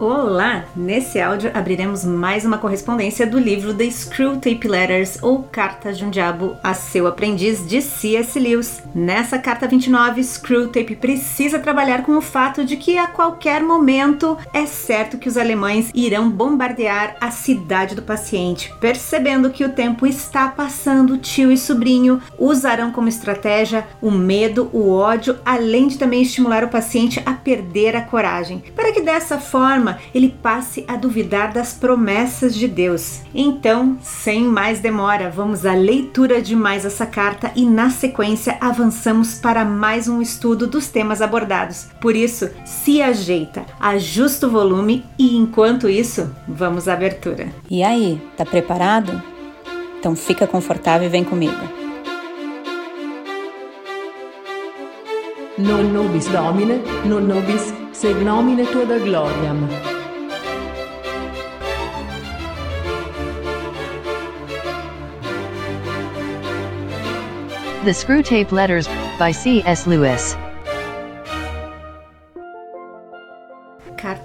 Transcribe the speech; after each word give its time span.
Olá! 0.00 0.64
Nesse 0.76 1.20
áudio 1.20 1.50
abriremos 1.52 2.04
mais 2.04 2.44
uma 2.44 2.56
correspondência 2.56 3.26
do 3.26 3.36
livro 3.36 3.74
The 3.74 3.90
Screwtape 3.90 4.68
Letters 4.68 5.20
ou 5.20 5.42
Cartas 5.42 5.98
de 5.98 6.04
um 6.04 6.10
Diabo 6.10 6.56
a 6.62 6.72
seu 6.72 7.08
aprendiz 7.08 7.66
de 7.66 7.82
C.S. 7.82 8.38
Lewis. 8.38 8.80
Nessa 8.94 9.40
carta 9.40 9.66
29, 9.66 10.22
Screwtape 10.22 10.94
precisa 10.94 11.58
trabalhar 11.58 12.04
com 12.04 12.16
o 12.16 12.20
fato 12.20 12.64
de 12.64 12.76
que 12.76 12.96
a 12.96 13.08
qualquer 13.08 13.60
momento 13.60 14.38
é 14.54 14.66
certo 14.66 15.18
que 15.18 15.28
os 15.28 15.36
alemães 15.36 15.90
irão 15.92 16.30
bombardear 16.30 17.16
a 17.20 17.32
cidade 17.32 17.96
do 17.96 18.02
paciente. 18.02 18.72
Percebendo 18.80 19.50
que 19.50 19.64
o 19.64 19.72
tempo 19.72 20.06
está 20.06 20.46
passando, 20.46 21.18
tio 21.18 21.50
e 21.50 21.58
sobrinho 21.58 22.22
usarão 22.38 22.92
como 22.92 23.08
estratégia 23.08 23.84
o 24.00 24.12
medo, 24.12 24.70
o 24.72 24.92
ódio, 24.92 25.40
além 25.44 25.88
de 25.88 25.98
também 25.98 26.22
estimular 26.22 26.62
o 26.62 26.68
paciente 26.68 27.20
a 27.26 27.32
perder 27.32 27.96
a 27.96 28.02
coragem, 28.02 28.62
para 28.76 28.92
que 28.92 29.00
dessa 29.00 29.40
forma 29.40 29.87
ele 30.14 30.34
passe 30.42 30.84
a 30.88 30.96
duvidar 30.96 31.52
das 31.52 31.72
promessas 31.72 32.54
de 32.54 32.66
Deus. 32.66 33.20
Então, 33.34 33.96
sem 34.02 34.44
mais 34.44 34.80
demora, 34.80 35.30
vamos 35.30 35.64
à 35.64 35.72
leitura 35.72 36.42
de 36.42 36.56
mais 36.56 36.84
essa 36.84 37.06
carta 37.06 37.52
e 37.54 37.64
na 37.64 37.90
sequência 37.90 38.56
avançamos 38.60 39.34
para 39.34 39.64
mais 39.64 40.08
um 40.08 40.20
estudo 40.20 40.66
dos 40.66 40.88
temas 40.88 41.22
abordados. 41.22 41.86
Por 42.00 42.16
isso, 42.16 42.50
se 42.64 43.00
ajeita, 43.00 43.64
ajusta 43.78 44.46
o 44.46 44.50
volume 44.50 45.04
e 45.18 45.36
enquanto 45.36 45.88
isso, 45.88 46.30
vamos 46.46 46.88
à 46.88 46.92
abertura. 46.92 47.48
E 47.70 47.82
aí, 47.82 48.20
tá 48.36 48.44
preparado? 48.44 49.22
Então 49.98 50.14
fica 50.14 50.46
confortável 50.46 51.06
e 51.06 51.10
vem 51.10 51.24
comigo. 51.24 51.87
Non 55.58 55.92
nobis 55.92 56.28
Domine, 56.30 56.80
non 57.04 57.26
nobis 57.26 57.72
sed 57.90 58.22
nomine 58.22 58.64
tua 58.70 58.86
da 58.86 58.98
gloriam. 58.98 59.66
The 67.84 67.92
Screwtape 67.92 68.52
Letters 68.52 68.86
by 69.18 69.32
C.S. 69.32 69.88
Lewis. 69.88 70.36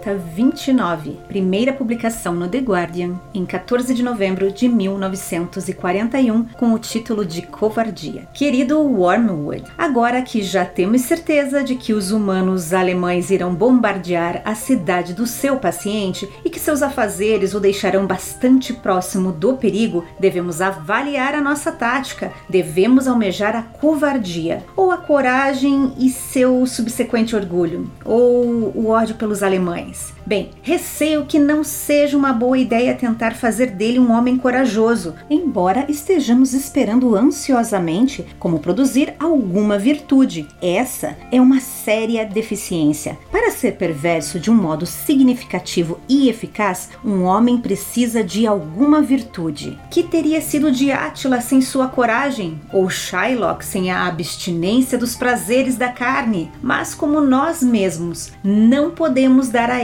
Carta 0.03 0.21
29, 0.35 1.17
primeira 1.29 1.71
publicação 1.71 2.33
no 2.33 2.49
The 2.49 2.57
Guardian, 2.57 3.15
em 3.33 3.45
14 3.45 3.93
de 3.93 4.03
novembro 4.03 4.51
de 4.51 4.67
1941, 4.67 6.43
com 6.57 6.73
o 6.73 6.79
título 6.79 7.23
de 7.23 7.43
Covardia. 7.43 8.27
Querido 8.33 8.81
Wormwood, 8.81 9.63
agora 9.77 10.21
que 10.21 10.43
já 10.43 10.65
temos 10.65 11.03
certeza 11.03 11.63
de 11.63 11.75
que 11.75 11.93
os 11.93 12.11
humanos 12.11 12.73
alemães 12.73 13.29
irão 13.29 13.55
bombardear 13.55 14.41
a 14.43 14.53
cidade 14.55 15.13
do 15.13 15.25
seu 15.25 15.55
paciente 15.55 16.27
e 16.43 16.49
que 16.49 16.59
seus 16.59 16.81
afazeres 16.81 17.53
o 17.53 17.59
deixarão 17.59 18.05
bastante 18.05 18.73
próximo 18.73 19.31
do 19.31 19.55
perigo, 19.55 20.03
devemos 20.19 20.59
avaliar 20.59 21.33
a 21.33 21.41
nossa 21.41 21.71
tática. 21.71 22.33
Devemos 22.49 23.07
almejar 23.07 23.55
a 23.55 23.61
covardia, 23.61 24.65
ou 24.75 24.91
a 24.91 24.97
coragem 24.97 25.93
e 25.97 26.09
seu 26.09 26.65
subsequente 26.65 27.35
orgulho, 27.37 27.89
ou 28.03 28.73
o 28.75 28.89
ódio 28.89 29.15
pelos 29.15 29.41
alemães 29.41 29.92
alemães. 29.93 30.13
Bem, 30.25 30.51
receio 30.61 31.25
que 31.25 31.37
não 31.37 31.65
seja 31.65 32.17
uma 32.17 32.31
boa 32.31 32.57
ideia 32.57 32.95
tentar 32.95 33.35
fazer 33.35 33.71
dele 33.71 33.99
um 33.99 34.11
homem 34.11 34.37
corajoso, 34.37 35.15
embora 35.29 35.85
estejamos 35.89 36.53
esperando 36.53 37.13
ansiosamente 37.13 38.25
como 38.39 38.59
produzir 38.59 39.13
alguma 39.19 39.77
virtude. 39.77 40.47
Essa 40.61 41.17
é 41.29 41.41
uma 41.41 41.59
séria 41.59 42.25
deficiência. 42.25 43.17
Para 43.29 43.51
ser 43.51 43.73
perverso 43.73 44.39
de 44.39 44.49
um 44.49 44.55
modo 44.55 44.85
significativo 44.85 45.99
e 46.07 46.29
eficaz, 46.29 46.89
um 47.03 47.23
homem 47.23 47.57
precisa 47.57 48.23
de 48.23 48.47
alguma 48.47 49.01
virtude. 49.01 49.77
Que 49.91 50.03
teria 50.03 50.39
sido 50.39 50.71
de 50.71 50.89
Átila 50.89 51.41
sem 51.41 51.61
sua 51.61 51.89
coragem? 51.89 52.61
Ou 52.71 52.89
Shylock 52.89 53.65
sem 53.65 53.91
a 53.91 54.07
abstinência 54.07 54.97
dos 54.97 55.15
prazeres 55.15 55.75
da 55.75 55.89
carne? 55.89 56.49
Mas 56.61 56.95
como 56.95 57.19
nós 57.19 57.61
mesmos 57.61 58.31
não 58.41 58.91
podemos 58.91 59.49
dar 59.49 59.69
a 59.69 59.83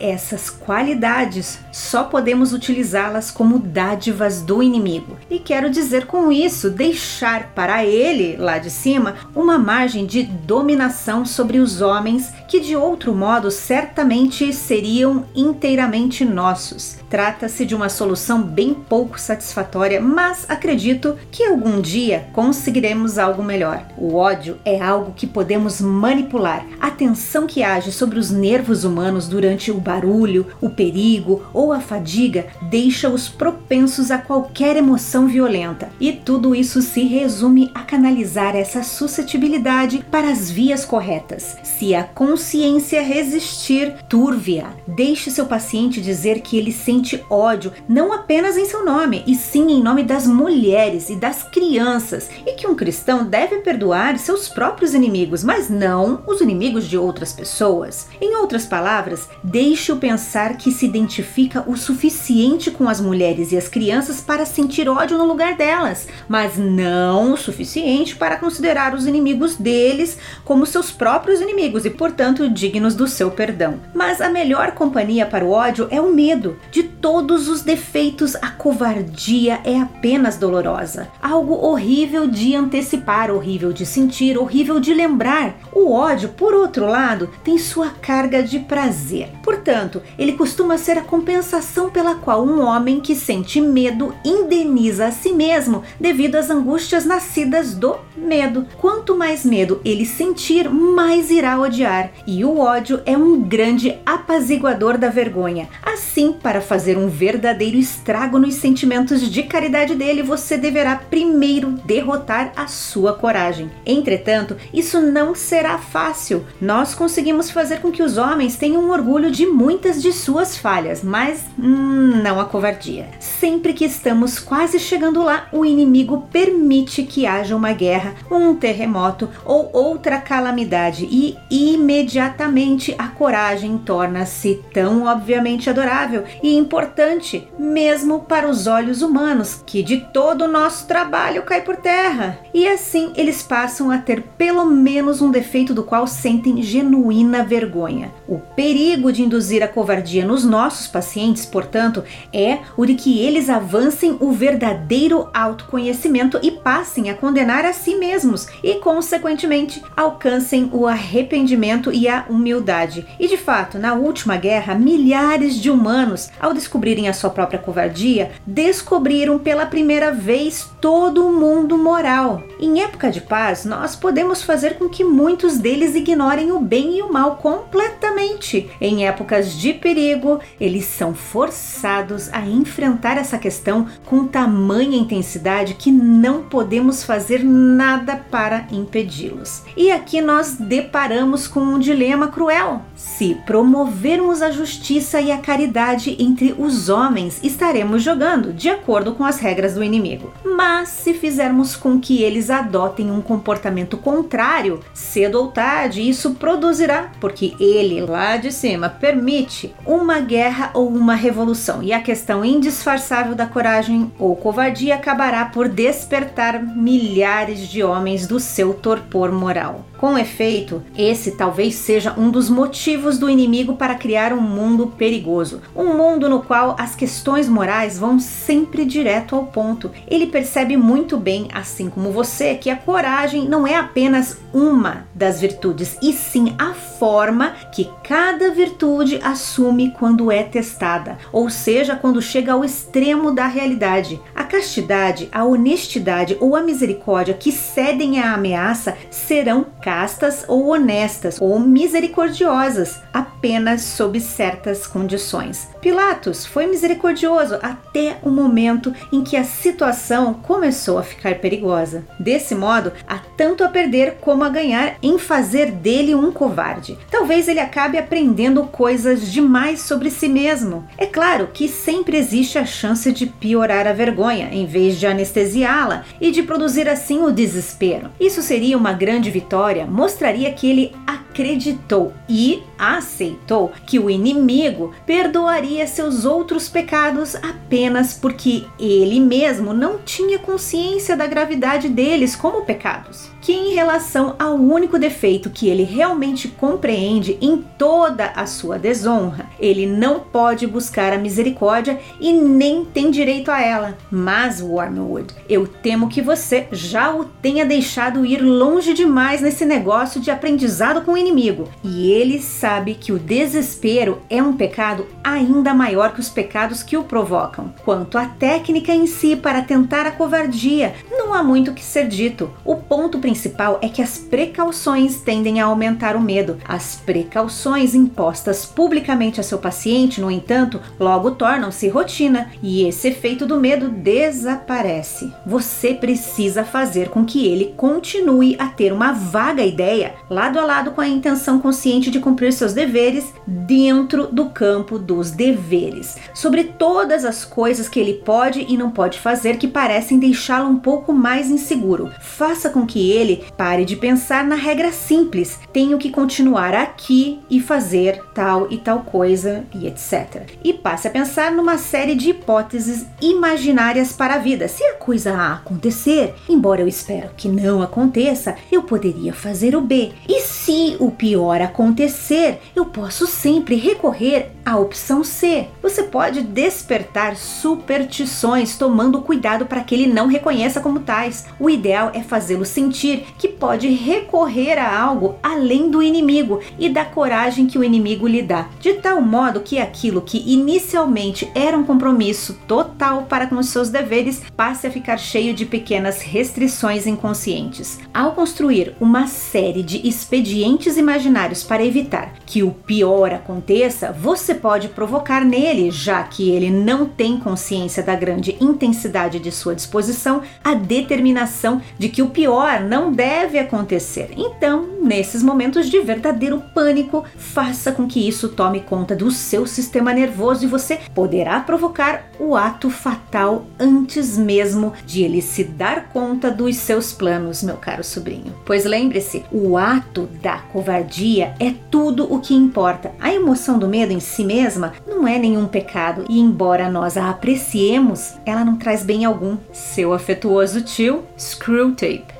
essas 0.00 0.48
qualidades, 0.48 1.58
só 1.72 2.04
podemos 2.04 2.52
utilizá-las 2.52 3.30
como 3.30 3.58
dádivas 3.58 4.42
do 4.42 4.62
inimigo. 4.62 5.16
E 5.30 5.38
quero 5.38 5.70
dizer 5.70 6.06
com 6.06 6.30
isso 6.30 6.70
deixar 6.70 7.52
para 7.54 7.84
ele, 7.84 8.36
lá 8.36 8.58
de 8.58 8.70
cima, 8.70 9.16
uma 9.34 9.58
margem 9.58 10.06
de 10.06 10.22
dominação 10.22 11.24
sobre 11.24 11.58
os 11.58 11.80
homens 11.80 12.32
que 12.48 12.60
de 12.60 12.76
outro 12.76 13.14
modo 13.14 13.50
certamente 13.50 14.52
seriam 14.52 15.24
inteiramente 15.34 16.24
nossos. 16.24 16.96
Trata-se 17.10 17.64
de 17.64 17.74
uma 17.74 17.88
solução 17.88 18.42
bem 18.42 18.74
pouco 18.74 19.18
satisfatória, 19.18 20.00
mas 20.00 20.44
acredito 20.48 21.16
que 21.30 21.44
algum 21.44 21.80
dia 21.80 22.28
conseguiremos 22.32 23.18
algo 23.18 23.42
melhor. 23.42 23.82
O 23.96 24.14
ódio 24.16 24.58
é 24.64 24.80
algo 24.80 25.12
que 25.14 25.26
podemos 25.26 25.80
manipular. 25.80 26.66
A 26.80 26.90
tensão 26.90 27.46
que 27.46 27.62
age 27.62 27.92
sobre 27.92 28.18
os 28.18 28.30
nervos 28.30 28.84
humanos 28.84 29.26
durante 29.26 29.57
o 29.66 29.74
barulho, 29.74 30.46
o 30.60 30.70
perigo 30.70 31.42
ou 31.52 31.72
a 31.72 31.80
fadiga 31.80 32.46
deixa-os 32.62 33.28
propensos 33.28 34.10
a 34.10 34.18
qualquer 34.18 34.76
emoção 34.76 35.26
violenta. 35.26 35.90
E 36.00 36.12
tudo 36.12 36.54
isso 36.54 36.80
se 36.80 37.02
resume 37.02 37.70
a 37.74 37.80
canalizar 37.82 38.54
essa 38.54 38.82
suscetibilidade 38.82 40.04
para 40.10 40.30
as 40.30 40.50
vias 40.50 40.84
corretas. 40.84 41.56
Se 41.64 41.94
a 41.94 42.04
consciência 42.04 43.02
resistir, 43.02 43.94
turve-a. 44.08 44.70
Deixe 44.86 45.30
seu 45.30 45.46
paciente 45.46 46.00
dizer 46.00 46.40
que 46.40 46.56
ele 46.56 46.72
sente 46.72 47.24
ódio 47.28 47.72
não 47.88 48.12
apenas 48.12 48.56
em 48.56 48.64
seu 48.64 48.84
nome, 48.84 49.24
e 49.26 49.34
sim 49.34 49.70
em 49.70 49.82
nome 49.82 50.02
das 50.02 50.26
mulheres 50.26 51.10
e 51.10 51.16
das 51.16 51.42
crianças, 51.42 52.30
e 52.46 52.52
que 52.52 52.66
um 52.66 52.74
cristão 52.74 53.24
deve 53.24 53.58
perdoar 53.58 54.18
seus 54.18 54.48
próprios 54.48 54.94
inimigos, 54.94 55.42
mas 55.42 55.68
não 55.68 56.22
os 56.26 56.40
inimigos 56.40 56.86
de 56.86 56.96
outras 56.96 57.32
pessoas. 57.32 58.08
Em 58.20 58.36
outras 58.36 58.66
palavras, 58.66 59.28
deixe-o 59.50 59.96
pensar 59.96 60.56
que 60.56 60.70
se 60.70 60.84
identifica 60.84 61.64
o 61.66 61.76
suficiente 61.76 62.70
com 62.70 62.88
as 62.88 63.00
mulheres 63.00 63.50
e 63.50 63.56
as 63.56 63.68
crianças 63.68 64.20
para 64.20 64.44
sentir 64.44 64.88
ódio 64.88 65.16
no 65.16 65.24
lugar 65.24 65.56
delas, 65.56 66.06
mas 66.28 66.58
não 66.58 67.32
o 67.32 67.36
suficiente 67.36 68.14
para 68.14 68.36
considerar 68.36 68.94
os 68.94 69.06
inimigos 69.06 69.56
deles 69.56 70.18
como 70.44 70.66
seus 70.66 70.90
próprios 70.90 71.40
inimigos 71.40 71.84
e, 71.84 71.90
portanto, 71.90 72.48
dignos 72.48 72.94
do 72.94 73.06
seu 73.06 73.30
perdão. 73.30 73.80
Mas 73.94 74.20
a 74.20 74.28
melhor 74.28 74.72
companhia 74.72 75.24
para 75.24 75.44
o 75.44 75.50
ódio 75.50 75.88
é 75.90 76.00
o 76.00 76.12
medo. 76.12 76.58
De 76.70 76.82
todos 76.82 77.48
os 77.48 77.62
defeitos, 77.62 78.34
a 78.36 78.50
covardia 78.50 79.60
é 79.64 79.78
apenas 79.78 80.36
dolorosa. 80.36 81.08
Algo 81.22 81.54
horrível 81.54 82.26
de 82.26 82.54
antecipar, 82.54 83.30
horrível 83.30 83.72
de 83.72 83.86
sentir, 83.86 84.36
horrível 84.36 84.78
de 84.78 84.92
lembrar. 84.92 85.56
O 85.72 85.92
ódio, 85.92 86.30
por 86.30 86.54
outro 86.54 86.86
lado, 86.86 87.30
tem 87.42 87.56
sua 87.58 87.88
carga 87.90 88.42
de 88.42 88.58
prazer. 88.58 89.37
Portanto, 89.42 90.02
ele 90.18 90.32
costuma 90.32 90.78
ser 90.78 90.98
a 90.98 91.02
compensação 91.02 91.90
pela 91.90 92.14
qual 92.14 92.44
um 92.44 92.60
homem 92.60 93.00
que 93.00 93.14
sente 93.14 93.60
medo 93.60 94.14
indeniza 94.24 95.06
a 95.06 95.12
si 95.12 95.32
mesmo 95.32 95.82
devido 95.98 96.36
às 96.36 96.50
angústias 96.50 97.04
nascidas 97.04 97.74
do 97.74 97.96
medo. 98.16 98.66
Quanto 98.78 99.16
mais 99.16 99.44
medo 99.44 99.80
ele 99.84 100.04
sentir, 100.04 100.68
mais 100.68 101.30
irá 101.30 101.58
odiar. 101.58 102.10
E 102.26 102.44
o 102.44 102.58
ódio 102.58 103.00
é 103.06 103.16
um 103.16 103.40
grande 103.40 103.96
apaziguador 104.04 104.98
da 104.98 105.08
vergonha. 105.08 105.68
Assim, 105.82 106.32
para 106.32 106.60
fazer 106.60 106.96
um 106.98 107.08
verdadeiro 107.08 107.76
estrago 107.76 108.38
nos 108.38 108.54
sentimentos 108.54 109.20
de 109.30 109.42
caridade 109.42 109.94
dele, 109.94 110.22
você 110.22 110.56
deverá 110.56 110.96
primeiro 110.96 111.70
derrotar 111.84 112.52
a 112.56 112.66
sua 112.66 113.14
coragem. 113.14 113.70
Entretanto, 113.86 114.56
isso 114.72 115.00
não 115.00 115.34
será 115.34 115.78
fácil. 115.78 116.44
Nós 116.60 116.94
conseguimos 116.94 117.50
fazer 117.50 117.80
com 117.80 117.90
que 117.90 118.02
os 118.02 118.16
homens 118.18 118.56
tenham 118.56 118.90
orgulho 118.90 119.27
de 119.30 119.46
muitas 119.46 120.02
de 120.02 120.12
suas 120.12 120.56
falhas, 120.56 121.02
mas 121.02 121.44
hum, 121.58 122.20
não 122.22 122.40
a 122.40 122.44
covardia. 122.44 123.08
Sempre 123.18 123.72
que 123.72 123.84
estamos 123.84 124.38
quase 124.38 124.78
chegando 124.78 125.22
lá, 125.22 125.48
o 125.52 125.64
inimigo 125.64 126.28
permite 126.30 127.02
que 127.02 127.26
haja 127.26 127.56
uma 127.56 127.72
guerra, 127.72 128.14
um 128.30 128.54
terremoto 128.54 129.28
ou 129.44 129.70
outra 129.72 130.18
calamidade 130.18 131.08
e 131.10 131.36
imediatamente 131.50 132.94
a 132.98 133.08
coragem 133.08 133.78
torna-se 133.78 134.62
tão 134.72 135.04
obviamente 135.04 135.70
adorável 135.70 136.24
e 136.42 136.56
importante, 136.56 137.48
mesmo 137.58 138.20
para 138.20 138.48
os 138.48 138.66
olhos 138.66 139.02
humanos, 139.02 139.62
que 139.66 139.82
de 139.82 139.98
todo 140.12 140.44
o 140.44 140.48
nosso 140.48 140.86
trabalho 140.86 141.42
cai 141.42 141.62
por 141.62 141.76
terra. 141.76 142.38
E 142.52 142.66
assim 142.66 143.12
eles 143.16 143.42
passam 143.42 143.90
a 143.90 143.98
ter 143.98 144.22
pelo 144.36 144.64
menos 144.64 145.20
um 145.20 145.30
defeito 145.30 145.74
do 145.74 145.82
qual 145.82 146.06
sentem 146.06 146.62
genuína 146.62 147.44
vergonha. 147.44 148.12
O 148.26 148.38
perigo 148.38 149.12
de 149.12 149.17
induzir 149.22 149.62
a 149.62 149.68
covardia 149.68 150.24
nos 150.24 150.44
nossos 150.44 150.86
pacientes, 150.86 151.44
portanto, 151.44 152.04
é 152.32 152.58
o 152.76 152.84
de 152.84 152.94
que 152.94 153.20
eles 153.20 153.48
avancem 153.48 154.16
o 154.20 154.32
verdadeiro 154.32 155.28
autoconhecimento 155.32 156.38
e 156.42 156.50
passem 156.50 157.10
a 157.10 157.14
condenar 157.14 157.64
a 157.64 157.72
si 157.72 157.94
mesmos 157.94 158.48
e, 158.62 158.74
consequentemente, 158.76 159.82
alcancem 159.96 160.70
o 160.72 160.86
arrependimento 160.86 161.92
e 161.92 162.08
a 162.08 162.26
humildade. 162.28 163.06
E 163.18 163.28
de 163.28 163.36
fato, 163.36 163.78
na 163.78 163.94
última 163.94 164.36
guerra, 164.36 164.74
milhares 164.74 165.54
de 165.56 165.70
humanos, 165.70 166.30
ao 166.40 166.54
descobrirem 166.54 167.08
a 167.08 167.12
sua 167.12 167.30
própria 167.30 167.58
covardia, 167.58 168.32
descobriram 168.46 169.38
pela 169.38 169.66
primeira 169.66 170.12
vez 170.12 170.68
todo 170.80 171.26
o 171.26 171.32
mundo 171.32 171.76
moral. 171.76 172.42
Em 172.60 172.82
época 172.82 173.10
de 173.10 173.20
paz, 173.20 173.64
nós 173.64 173.94
podemos 173.94 174.42
fazer 174.42 174.78
com 174.78 174.88
que 174.88 175.04
muitos 175.04 175.58
deles 175.58 175.94
ignorem 175.94 176.52
o 176.52 176.60
bem 176.60 176.98
e 176.98 177.02
o 177.02 177.12
mal 177.12 177.36
completamente. 177.36 178.70
Em 178.80 179.06
épocas 179.08 179.52
de 179.52 179.72
perigo, 179.72 180.40
eles 180.60 180.84
são 180.84 181.14
forçados 181.14 182.32
a 182.32 182.40
enfrentar 182.46 183.16
essa 183.16 183.38
questão 183.38 183.86
com 184.04 184.26
tamanha 184.26 184.96
intensidade 184.98 185.74
que 185.74 185.90
não 185.90 186.42
podemos 186.42 187.02
fazer 187.02 187.42
nada 187.42 188.16
para 188.30 188.66
impedi-los. 188.70 189.62
E 189.76 189.90
aqui 189.90 190.20
nós 190.20 190.56
deparamos 190.56 191.48
com 191.48 191.60
um 191.60 191.78
dilema 191.78 192.28
cruel. 192.28 192.82
Se 192.98 193.36
promovermos 193.46 194.42
a 194.42 194.50
justiça 194.50 195.20
e 195.20 195.30
a 195.30 195.38
caridade 195.38 196.16
entre 196.18 196.52
os 196.58 196.88
homens, 196.88 197.38
estaremos 197.44 198.02
jogando 198.02 198.52
de 198.52 198.68
acordo 198.68 199.12
com 199.12 199.24
as 199.24 199.38
regras 199.38 199.74
do 199.74 199.84
inimigo. 199.84 200.32
Mas 200.44 200.88
se 200.88 201.14
fizermos 201.14 201.76
com 201.76 202.00
que 202.00 202.24
eles 202.24 202.50
adotem 202.50 203.12
um 203.12 203.20
comportamento 203.20 203.96
contrário, 203.96 204.80
cedo 204.92 205.36
ou 205.36 205.46
tarde 205.46 206.08
isso 206.08 206.34
produzirá, 206.34 207.12
porque 207.20 207.54
ele 207.60 208.00
lá 208.00 208.36
de 208.36 208.50
cima 208.50 208.88
permite 208.88 209.72
uma 209.86 210.18
guerra 210.18 210.72
ou 210.74 210.88
uma 210.88 211.14
revolução. 211.14 211.80
E 211.80 211.92
a 211.92 212.02
questão 212.02 212.44
indisfarçável 212.44 213.36
da 213.36 213.46
coragem 213.46 214.12
ou 214.18 214.34
covardia 214.34 214.96
acabará 214.96 215.44
por 215.44 215.68
despertar 215.68 216.60
milhares 216.60 217.68
de 217.68 217.80
homens 217.80 218.26
do 218.26 218.40
seu 218.40 218.74
torpor 218.74 219.30
moral. 219.30 219.86
Com 219.96 220.18
efeito, 220.18 220.82
esse 220.96 221.36
talvez 221.36 221.74
seja 221.74 222.14
um 222.16 222.30
dos 222.30 222.48
motivos 222.48 222.87
do 222.96 223.28
inimigo 223.28 223.76
para 223.76 223.94
criar 223.94 224.32
um 224.32 224.40
mundo 224.40 224.86
perigoso, 224.86 225.60
um 225.76 225.94
mundo 225.94 226.28
no 226.28 226.42
qual 226.42 226.74
as 226.78 226.94
questões 226.94 227.48
morais 227.48 227.98
vão 227.98 228.18
sempre 228.18 228.84
direto 228.84 229.34
ao 229.34 229.44
ponto. 229.44 229.90
Ele 230.06 230.26
percebe 230.26 230.76
muito 230.76 231.18
bem, 231.18 231.48
assim 231.52 231.90
como 231.90 232.10
você, 232.10 232.54
que 232.54 232.70
a 232.70 232.76
coragem 232.76 233.46
não 233.46 233.66
é 233.66 233.76
apenas 233.76 234.38
uma 234.54 235.06
das 235.14 235.40
virtudes, 235.40 235.98
e 236.02 236.12
sim 236.12 236.54
a 236.58 236.72
forma 236.72 237.50
que 237.72 237.90
cada 238.02 238.50
virtude 238.50 239.20
assume 239.22 239.90
quando 239.90 240.32
é 240.32 240.42
testada, 240.42 241.18
ou 241.30 241.50
seja, 241.50 241.94
quando 241.94 242.22
chega 242.22 242.52
ao 242.52 242.64
extremo 242.64 243.32
da 243.32 243.46
realidade. 243.46 244.20
A 244.34 244.44
castidade, 244.44 245.28
a 245.30 245.44
honestidade 245.44 246.36
ou 246.40 246.56
a 246.56 246.62
misericórdia 246.62 247.34
que 247.34 247.52
cedem 247.52 248.18
à 248.20 248.32
ameaça 248.32 248.96
serão 249.10 249.66
castas 249.82 250.44
ou 250.48 250.68
honestas 250.68 251.38
ou 251.40 251.58
misericordiosas, 251.60 252.77
apenas 253.12 253.82
sob 253.82 254.20
certas 254.20 254.86
condições. 254.86 255.68
Pilatos 255.80 256.44
foi 256.44 256.66
misericordioso 256.66 257.58
até 257.62 258.18
o 258.22 258.30
momento 258.30 258.92
em 259.12 259.22
que 259.22 259.36
a 259.36 259.44
situação 259.44 260.34
começou 260.34 260.98
a 260.98 261.02
ficar 261.02 261.36
perigosa. 261.36 262.04
Desse 262.18 262.54
modo, 262.54 262.92
há 263.06 263.18
tanto 263.36 263.64
a 263.64 263.68
perder 263.68 264.16
como 264.20 264.44
a 264.44 264.48
ganhar 264.48 264.96
em 265.02 265.18
fazer 265.18 265.70
dele 265.70 266.14
um 266.14 266.32
covarde. 266.32 266.98
Talvez 267.10 267.48
ele 267.48 267.60
acabe 267.60 267.98
aprendendo 267.98 268.64
coisas 268.64 269.30
demais 269.30 269.80
sobre 269.80 270.10
si 270.10 270.28
mesmo. 270.28 270.86
É 270.96 271.06
claro 271.06 271.48
que 271.52 271.68
sempre 271.68 272.16
existe 272.16 272.58
a 272.58 272.66
chance 272.66 273.10
de 273.12 273.26
piorar 273.26 273.86
a 273.86 273.92
vergonha 273.92 274.48
em 274.52 274.66
vez 274.66 274.98
de 274.98 275.06
anestesiá-la 275.06 276.04
e 276.20 276.30
de 276.30 276.42
produzir 276.42 276.88
assim 276.88 277.22
o 277.22 277.30
desespero. 277.30 278.10
Isso 278.20 278.42
seria 278.42 278.76
uma 278.76 278.92
grande 278.92 279.30
vitória 279.30 279.86
mostraria 279.86 280.52
que 280.52 280.68
ele 280.68 280.92
acreditou 281.06 282.12
e 282.28 282.62
aceitou 282.78 283.72
que 283.86 283.98
o 283.98 284.08
inimigo 284.08 284.94
perdoaria 285.04 285.86
seus 285.86 286.24
outros 286.24 286.68
pecados 286.68 287.34
apenas 287.36 288.14
porque 288.14 288.64
ele 288.78 289.18
mesmo 289.20 289.72
não 289.74 289.98
tinha 289.98 290.38
consciência 290.38 291.16
da 291.16 291.26
gravidade 291.26 291.88
deles 291.88 292.36
como 292.36 292.64
pecados 292.64 293.30
que, 293.40 293.52
em 293.54 293.72
relação 293.72 294.36
ao 294.38 294.56
único 294.56 294.98
defeito 294.98 295.48
que 295.48 295.68
ele 295.68 295.82
realmente 295.82 296.48
compreende 296.48 297.38
em 297.40 297.64
toda 297.78 298.26
a 298.36 298.44
sua 298.44 298.78
desonra, 298.78 299.46
ele 299.58 299.86
não 299.86 300.20
pode 300.20 300.66
buscar 300.66 301.14
a 301.14 301.18
misericórdia 301.18 301.98
e 302.20 302.30
nem 302.30 302.84
tem 302.84 303.10
direito 303.10 303.50
a 303.50 303.58
ela. 303.58 303.96
Mas, 304.10 304.60
Wormwood, 304.60 305.34
eu 305.48 305.66
temo 305.66 306.10
que 306.10 306.20
você 306.20 306.68
já 306.70 307.14
o 307.14 307.24
tenha 307.24 307.64
deixado 307.64 308.26
ir 308.26 308.42
longe 308.42 308.92
demais 308.92 309.40
nesse 309.40 309.64
negócio 309.64 310.20
de 310.20 310.30
aprendizado 310.30 311.00
com 311.00 311.12
o 311.12 311.16
inimigo. 311.16 311.68
E 311.82 312.12
ele 312.12 312.42
sabe 312.42 312.67
que 313.00 313.12
o 313.12 313.18
desespero 313.18 314.20
é 314.28 314.42
um 314.42 314.52
pecado 314.52 315.06
ainda 315.24 315.72
maior 315.72 316.12
que 316.12 316.20
os 316.20 316.28
pecados 316.28 316.82
que 316.82 316.96
o 316.96 317.04
provocam. 317.04 317.72
Quanto 317.84 318.18
à 318.18 318.26
técnica 318.26 318.92
em 318.92 319.06
si 319.06 319.34
para 319.34 319.62
tentar 319.62 320.06
a 320.06 320.12
covardia, 320.12 320.94
não 321.10 321.32
há 321.32 321.42
muito 321.42 321.72
que 321.72 321.84
ser 321.84 322.06
dito. 322.08 322.50
O 322.64 322.76
ponto 322.76 323.18
principal 323.18 323.38
principal 323.38 323.78
é 323.80 323.88
que 323.88 324.02
as 324.02 324.18
precauções 324.18 325.20
tendem 325.20 325.60
a 325.60 325.66
aumentar 325.66 326.16
o 326.16 326.20
medo. 326.20 326.58
As 326.66 326.96
precauções 326.96 327.94
impostas 327.94 328.66
publicamente 328.66 329.40
a 329.40 329.42
seu 329.42 329.58
paciente, 329.58 330.20
no 330.20 330.30
entanto, 330.30 330.80
logo 330.98 331.32
tornam-se 331.32 331.88
rotina 331.88 332.50
e 332.62 332.86
esse 332.86 333.08
efeito 333.08 333.46
do 333.46 333.58
medo 333.58 333.88
desaparece. 333.88 335.32
Você 335.46 335.94
precisa 335.94 336.64
fazer 336.64 337.08
com 337.08 337.24
que 337.24 337.46
ele 337.46 337.74
continue 337.76 338.56
a 338.58 338.66
ter 338.66 338.92
uma 338.92 339.12
vaga 339.12 339.62
ideia, 339.62 340.14
lado 340.28 340.58
a 340.58 340.64
lado 340.64 340.90
com 340.92 341.00
a 341.00 341.08
intenção 341.08 341.58
consciente 341.58 342.10
de 342.10 342.20
cumprir 342.20 342.52
seus 342.58 342.72
deveres 342.72 343.32
dentro 343.46 344.26
do 344.26 344.50
campo 344.50 344.98
dos 344.98 345.30
deveres, 345.30 346.16
sobre 346.34 346.64
todas 346.64 347.24
as 347.24 347.44
coisas 347.44 347.88
que 347.88 347.98
ele 347.98 348.14
pode 348.14 348.66
e 348.68 348.76
não 348.76 348.90
pode 348.90 349.18
fazer 349.18 349.56
que 349.56 349.66
parecem 349.66 350.18
deixá-lo 350.18 350.68
um 350.68 350.78
pouco 350.78 351.12
mais 351.12 351.50
inseguro. 351.50 352.10
Faça 352.20 352.68
com 352.68 352.86
que 352.86 353.10
ele 353.10 353.44
pare 353.56 353.84
de 353.84 353.96
pensar 353.96 354.44
na 354.44 354.56
regra 354.56 354.92
simples: 354.92 355.58
tenho 355.72 355.98
que 355.98 356.10
continuar 356.10 356.74
aqui 356.74 357.40
e 357.48 357.60
fazer 357.60 358.22
tal 358.34 358.70
e 358.70 358.78
tal 358.78 359.00
coisa 359.00 359.64
e 359.74 359.86
etc. 359.86 360.48
E 360.62 360.72
passe 360.72 361.08
a 361.08 361.10
pensar 361.10 361.52
numa 361.52 361.78
série 361.78 362.14
de 362.14 362.30
hipóteses 362.30 363.06
imaginárias 363.20 364.12
para 364.12 364.34
a 364.34 364.38
vida. 364.38 364.68
Se 364.68 364.82
a 364.84 364.94
coisa 364.94 365.32
A 365.34 365.54
acontecer, 365.54 366.34
embora 366.48 366.80
eu 366.80 366.88
espero 366.88 367.30
que 367.36 367.48
não 367.48 367.82
aconteça, 367.82 368.56
eu 368.70 368.82
poderia 368.82 369.32
fazer 369.32 369.76
o 369.76 369.80
B. 369.80 370.12
E 370.28 370.40
se 370.40 370.96
o 370.98 371.10
pior 371.10 371.60
acontecer, 371.60 372.47
eu 372.74 372.86
posso 372.86 373.26
sempre 373.26 373.76
recorrer 373.76 374.50
à 374.64 374.76
opção 374.76 375.24
C. 375.24 375.66
Você 375.82 376.02
pode 376.02 376.42
despertar 376.42 377.36
superstições 377.36 378.76
tomando 378.76 379.22
cuidado 379.22 379.66
para 379.66 379.82
que 379.82 379.94
ele 379.94 380.06
não 380.06 380.26
reconheça 380.26 380.80
como 380.80 381.00
tais. 381.00 381.46
O 381.58 381.70
ideal 381.70 382.10
é 382.14 382.22
fazê-lo 382.22 382.64
sentir 382.64 383.24
que 383.38 383.48
pode 383.48 383.88
recorrer 383.88 384.78
a 384.78 385.00
algo 385.00 385.36
além 385.42 385.90
do 385.90 386.02
inimigo 386.02 386.60
e 386.78 386.88
da 386.88 387.04
coragem 387.04 387.66
que 387.66 387.78
o 387.78 387.84
inimigo 387.84 388.26
lhe 388.26 388.42
dá, 388.42 388.68
de 388.80 388.94
tal 388.94 389.20
modo 389.20 389.60
que 389.60 389.78
aquilo 389.78 390.20
que 390.20 390.44
inicialmente 390.46 391.50
era 391.54 391.76
um 391.76 391.84
compromisso 391.84 392.58
total 392.66 393.22
para 393.22 393.46
com 393.46 393.56
os 393.56 393.68
seus 393.68 393.88
deveres 393.88 394.42
passe 394.56 394.86
a 394.86 394.90
ficar 394.90 395.18
cheio 395.18 395.54
de 395.54 395.64
pequenas 395.64 396.20
restrições 396.22 397.06
inconscientes. 397.06 397.98
Ao 398.12 398.32
construir 398.32 398.94
uma 399.00 399.26
série 399.26 399.82
de 399.82 400.06
expedientes 400.06 400.96
imaginários 400.96 401.62
para 401.62 401.84
evitar 401.84 402.32
que 402.46 402.62
o 402.62 402.70
pior 402.70 403.32
aconteça, 403.32 404.12
você 404.12 404.54
pode 404.54 404.88
provocar 404.88 405.44
nele, 405.44 405.90
já 405.90 406.22
que 406.22 406.50
ele 406.50 406.70
não 406.70 407.06
tem 407.06 407.38
consciência 407.38 408.02
da 408.02 408.14
grande 408.14 408.56
intensidade 408.60 409.38
de 409.38 409.52
sua 409.52 409.74
disposição, 409.74 410.42
a 410.62 410.74
determinação 410.74 411.80
de 411.98 412.08
que 412.08 412.22
o 412.22 412.30
pior 412.30 412.80
não 412.80 413.12
deve 413.12 413.58
acontecer. 413.58 414.30
Então, 414.36 414.88
nesses 415.02 415.42
momentos 415.42 415.90
de 415.90 416.00
verdadeiro 416.00 416.62
pânico, 416.74 417.24
faça 417.36 417.92
com 417.92 418.06
que 418.06 418.26
isso 418.26 418.48
tome 418.48 418.80
conta 418.80 419.14
do 419.14 419.30
seu 419.30 419.66
sistema 419.66 420.12
nervoso 420.12 420.64
e 420.64 420.68
você 420.68 420.98
poderá 421.14 421.60
provocar 421.60 422.30
o 422.38 422.56
ato 422.56 422.90
fatal 422.90 423.66
antes 423.78 424.36
mesmo 424.36 424.92
de 425.06 425.22
ele 425.22 425.42
se 425.42 425.64
dar 425.64 426.08
conta 426.08 426.50
dos 426.50 426.76
seus 426.76 427.12
planos, 427.12 427.62
meu 427.62 427.76
caro 427.76 428.02
sobrinho. 428.02 428.54
Pois 428.64 428.84
lembre-se, 428.84 429.44
o 429.52 429.76
ato 429.76 430.28
da 430.42 430.58
covardia 430.58 431.54
é 431.58 431.72
tudo 431.90 432.17
tudo 432.18 432.34
o 432.34 432.40
que 432.40 432.52
importa. 432.52 433.12
A 433.20 433.32
emoção 433.32 433.78
do 433.78 433.86
medo 433.86 434.12
em 434.12 434.18
si 434.18 434.44
mesma 434.44 434.92
não 435.06 435.26
é 435.26 435.38
nenhum 435.38 435.68
pecado 435.68 436.24
e, 436.28 436.40
embora 436.40 436.90
nós 436.90 437.16
a 437.16 437.30
apreciemos, 437.30 438.34
ela 438.44 438.64
não 438.64 438.76
traz 438.76 439.04
bem 439.04 439.24
algum. 439.24 439.56
Seu 439.72 440.12
afetuoso 440.12 440.82
tio, 440.82 441.22
Screwtape. 441.38 442.37